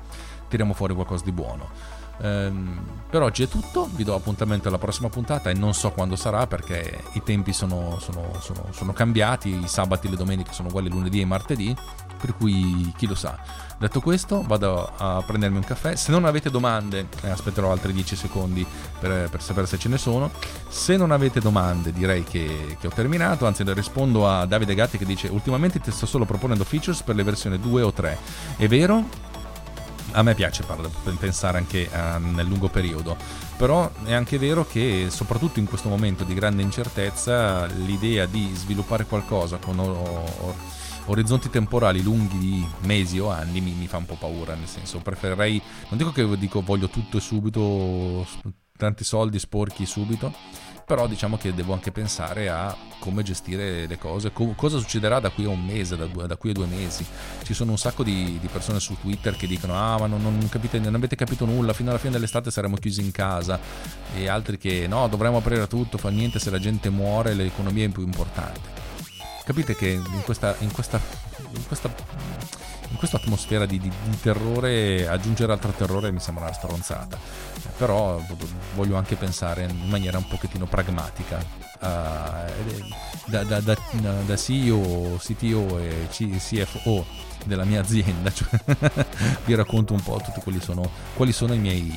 tiriamo 0.48 0.74
fuori 0.74 0.92
qualcosa 0.92 1.22
di 1.22 1.30
buono. 1.30 2.02
Um, 2.16 2.80
per 3.08 3.22
oggi 3.22 3.44
è 3.44 3.48
tutto, 3.48 3.88
vi 3.94 4.02
do 4.02 4.14
appuntamento 4.16 4.66
alla 4.66 4.78
prossima 4.78 5.08
puntata 5.08 5.50
e 5.50 5.54
non 5.54 5.72
so 5.72 5.92
quando 5.92 6.16
sarà 6.16 6.46
perché 6.46 7.02
i 7.12 7.22
tempi 7.22 7.52
sono, 7.52 7.98
sono, 8.00 8.32
sono, 8.40 8.66
sono 8.70 8.92
cambiati, 8.92 9.62
i 9.62 9.68
sabati 9.68 10.08
e 10.08 10.10
le 10.10 10.16
domeniche 10.16 10.52
sono 10.52 10.68
uguali 10.68 10.88
lunedì 10.88 11.20
e 11.20 11.24
martedì, 11.24 11.76
per 12.20 12.34
cui 12.36 12.92
chi 12.96 13.06
lo 13.06 13.14
sa. 13.14 13.38
Detto 13.78 14.00
questo, 14.00 14.42
vado 14.42 14.92
a 14.96 15.22
prendermi 15.26 15.56
un 15.56 15.64
caffè. 15.64 15.96
Se 15.96 16.10
non 16.10 16.24
avete 16.24 16.50
domande, 16.50 17.08
eh, 17.22 17.30
aspetterò 17.30 17.70
altri 17.70 17.92
10 17.92 18.16
secondi 18.16 18.64
per, 18.98 19.28
per, 19.28 19.42
sapere 19.42 19.66
se 19.66 19.78
ce 19.78 19.88
ne 19.88 19.98
sono. 19.98 20.30
Se 20.68 20.96
non 20.96 21.10
avete 21.10 21.40
domande, 21.40 21.92
direi 21.92 22.24
che, 22.24 22.76
che 22.80 22.86
ho 22.86 22.90
terminato. 22.90 23.46
Anzi, 23.46 23.64
rispondo 23.66 24.28
a 24.28 24.46
Davide 24.46 24.74
Gatti 24.74 24.96
che 24.96 25.04
dice: 25.04 25.28
Ultimamente 25.28 25.80
ti 25.80 25.90
sto 25.90 26.06
solo 26.06 26.24
proponendo 26.24 26.64
features 26.64 27.02
per 27.02 27.16
le 27.16 27.24
versioni 27.24 27.58
2 27.58 27.82
o 27.82 27.92
3. 27.92 28.18
È 28.56 28.68
vero? 28.68 29.32
a 30.16 30.22
me 30.22 30.34
piace 30.34 30.64
pensare 31.18 31.58
anche 31.58 31.88
uh, 31.92 32.18
nel 32.20 32.46
lungo 32.46 32.68
periodo, 32.68 33.16
però 33.56 33.90
è 34.04 34.12
anche 34.12 34.38
vero 34.38 34.64
che 34.64 35.06
soprattutto 35.10 35.58
in 35.58 35.66
questo 35.66 35.88
momento 35.88 36.24
di 36.24 36.34
grande 36.34 36.62
incertezza 36.62 37.66
l'idea 37.66 38.26
di 38.26 38.50
sviluppare 38.54 39.06
qualcosa 39.06 39.56
con 39.56 39.78
o, 39.78 39.84
o, 39.84 40.54
orizzonti 41.06 41.50
temporali 41.50 42.02
lunghi 42.02 42.38
di 42.38 42.66
mesi 42.80 43.18
o 43.18 43.30
anni 43.30 43.60
mi, 43.60 43.72
mi, 43.72 43.86
fa 43.86 43.98
un 43.98 44.06
po' 44.06 44.16
paura, 44.16 44.54
nel 44.54 44.68
senso 44.68 45.00
preferirei, 45.00 45.60
non 45.88 45.98
dico 45.98 46.12
che 46.12 46.38
dico 46.38 46.62
voglio 46.62 46.88
tutto 46.88 47.18
e 47.18 47.20
subito, 47.20 48.26
tanti 48.76 49.04
soldi 49.04 49.38
sporchi 49.38 49.86
subito, 49.86 50.32
però 50.84 51.06
diciamo 51.06 51.36
che 51.36 51.54
devo 51.54 51.72
anche 51.72 51.90
pensare 51.92 52.50
a 52.50 52.76
come 52.98 53.22
gestire 53.22 53.86
le 53.86 53.98
cose, 53.98 54.32
co- 54.32 54.54
cosa 54.54 54.78
succederà 54.78 55.18
da 55.20 55.30
qui 55.30 55.44
a 55.44 55.48
un 55.48 55.64
mese, 55.64 55.96
da, 55.96 56.06
da, 56.06 56.36
qui 56.36 56.50
a 56.50 56.52
due 56.52 56.66
mesi. 56.66 57.04
Ci 57.42 57.54
sono 57.54 57.70
un 57.72 57.78
sacco 57.78 58.02
di, 58.02 58.38
di 58.40 58.48
persone 58.48 58.80
su 58.80 58.96
Twitter 59.00 59.36
che 59.36 59.46
dicono 59.46 59.74
ah 59.74 59.98
ma 59.98 60.06
non, 60.06 60.22
non, 60.22 60.46
capite, 60.48 60.78
non 60.78 60.94
avete 60.94 61.16
capito 61.16 61.44
nulla, 61.44 61.72
fino 61.72 61.90
alla 61.90 61.98
fine 61.98 62.12
dell'estate 62.12 62.50
saremo 62.50 62.76
chiusi 62.76 63.00
in 63.00 63.10
casa 63.12 63.58
e 64.14 64.28
altri 64.28 64.58
che 64.58 64.86
no, 64.86 65.08
dovremmo 65.08 65.38
aprire 65.38 65.66
tutto, 65.66 65.98
fa 65.98 66.10
niente 66.10 66.38
se 66.38 66.50
la 66.50 66.58
gente 66.58 66.90
muore, 66.90 67.34
l'economia 67.34 67.86
è 67.86 67.90
più 67.90 68.02
importante. 68.02 68.83
Capite 69.44 69.76
che 69.76 69.88
in 69.88 70.22
questa, 70.24 70.56
in 70.60 70.72
questa, 70.72 71.00
in 71.54 71.66
questa 71.66 71.92
in 72.94 73.00
questa 73.00 73.16
atmosfera 73.16 73.66
di, 73.66 73.78
di, 73.80 73.90
di, 74.04 74.20
terrore 74.20 75.08
aggiungere 75.08 75.52
altro 75.52 75.72
terrore 75.72 76.12
mi 76.12 76.20
sembra 76.20 76.44
una 76.44 76.52
stronzata. 76.52 77.18
Però 77.76 78.22
voglio 78.74 78.96
anche 78.96 79.16
pensare 79.16 79.64
in 79.64 79.88
maniera 79.88 80.16
un 80.16 80.28
pochettino 80.28 80.66
pragmatica 80.66 81.38
uh, 81.38 83.26
da, 83.26 83.42
da, 83.42 83.60
da, 83.60 83.76
da, 84.24 84.36
CEO, 84.36 85.16
CTO 85.18 85.78
e 85.78 86.06
CFO 86.08 87.04
della 87.44 87.64
mia 87.64 87.80
azienda 87.80 88.32
cioè 88.32 88.48
vi 89.44 89.54
racconto 89.54 89.92
un 89.92 90.02
po' 90.02 90.20
tutti 90.24 90.40
quali 90.40 90.60
sono, 90.60 90.88
quali 91.14 91.32
sono 91.32 91.52
i, 91.52 91.58
miei, 91.58 91.92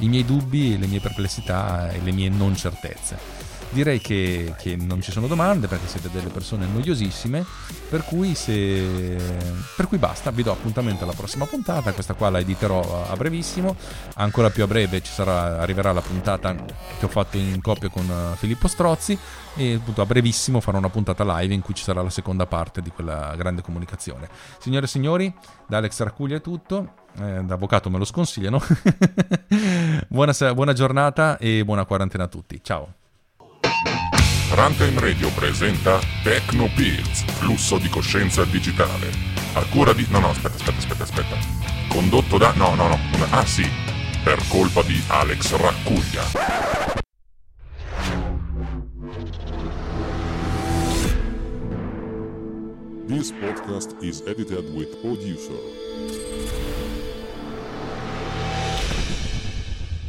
i 0.00 0.08
miei 0.08 0.24
dubbi 0.24 0.78
le 0.78 0.86
mie 0.86 1.00
perplessità 1.00 1.90
e 1.90 2.00
le 2.02 2.12
mie 2.12 2.28
non 2.28 2.54
certezze 2.54 3.45
direi 3.70 4.00
che, 4.00 4.54
che, 4.58 4.76
non 4.76 5.00
ci 5.00 5.10
sono 5.10 5.26
domande 5.26 5.66
perché 5.66 5.86
siete 5.86 6.10
delle 6.10 6.28
persone 6.28 6.66
noiosissime, 6.66 7.44
per 7.88 8.04
cui, 8.04 8.34
se, 8.34 9.16
per 9.76 9.86
cui 9.88 9.98
basta, 9.98 10.30
vi 10.30 10.42
do 10.42 10.52
appuntamento 10.52 11.04
alla 11.04 11.12
prossima 11.12 11.46
puntata, 11.46 11.92
questa 11.92 12.14
qua 12.14 12.30
la 12.30 12.38
editerò 12.38 13.06
a 13.08 13.16
brevissimo, 13.16 13.76
ancora 14.14 14.50
più 14.50 14.62
a 14.62 14.66
breve 14.66 15.00
sarà, 15.04 15.60
arriverà 15.60 15.92
la 15.92 16.00
puntata 16.00 16.54
che 16.54 17.04
ho 17.04 17.08
fatto 17.08 17.36
in 17.36 17.60
coppia 17.60 17.88
con 17.88 18.08
eh, 18.08 18.36
Filippo 18.36 18.68
Strozzi 18.68 19.18
e 19.56 19.74
appunto 19.74 20.02
a 20.02 20.06
brevissimo 20.06 20.60
farò 20.60 20.78
una 20.78 20.90
puntata 20.90 21.24
live 21.38 21.54
in 21.54 21.62
cui 21.62 21.74
ci 21.74 21.82
sarà 21.82 22.02
la 22.02 22.10
seconda 22.10 22.46
parte 22.46 22.82
di 22.82 22.90
quella 22.90 23.34
grande 23.36 23.62
comunicazione. 23.62 24.28
Signore 24.58 24.86
e 24.86 24.88
signori, 24.88 25.34
da 25.66 25.78
Alex 25.78 26.02
Raccuglia 26.02 26.36
è 26.36 26.40
tutto, 26.40 26.94
eh, 27.18 27.42
da 27.42 27.54
avvocato 27.54 27.90
me 27.90 27.98
lo 27.98 28.04
sconsigliano, 28.04 28.60
buona, 30.08 30.32
buona 30.54 30.72
giornata 30.72 31.38
e 31.38 31.64
buona 31.64 31.84
quarantena 31.84 32.24
a 32.24 32.28
tutti, 32.28 32.60
ciao! 32.62 33.05
Runtime 34.48 35.00
Radio 35.00 35.28
presenta 35.32 35.98
Techno 36.22 36.70
Pills, 36.72 37.24
flusso 37.24 37.78
di 37.78 37.88
coscienza 37.88 38.44
digitale. 38.44 39.10
A 39.54 39.64
cura 39.64 39.92
di... 39.92 40.06
No, 40.08 40.20
no, 40.20 40.30
aspetta, 40.30 40.54
aspetta, 40.54 40.78
aspetta, 40.78 41.02
aspetta. 41.02 41.36
Condotto 41.88 42.38
da... 42.38 42.52
No, 42.52 42.76
no, 42.76 42.86
no. 42.86 42.98
Ah, 43.30 43.44
sì. 43.44 43.68
Per 44.22 44.40
colpa 44.46 44.82
di 44.82 45.02
Alex 45.08 45.52
Raccuglia. 45.56 46.22
This 53.08 53.32
podcast 53.32 53.96
is 54.00 54.22
edited 54.26 54.72
with 54.74 54.96
producer. 55.00 55.58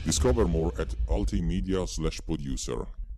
Discover 0.06 0.46
more 0.46 0.72
at 0.78 0.96
altimedia 1.10 1.88
slash 1.88 2.22
producer 2.22 2.86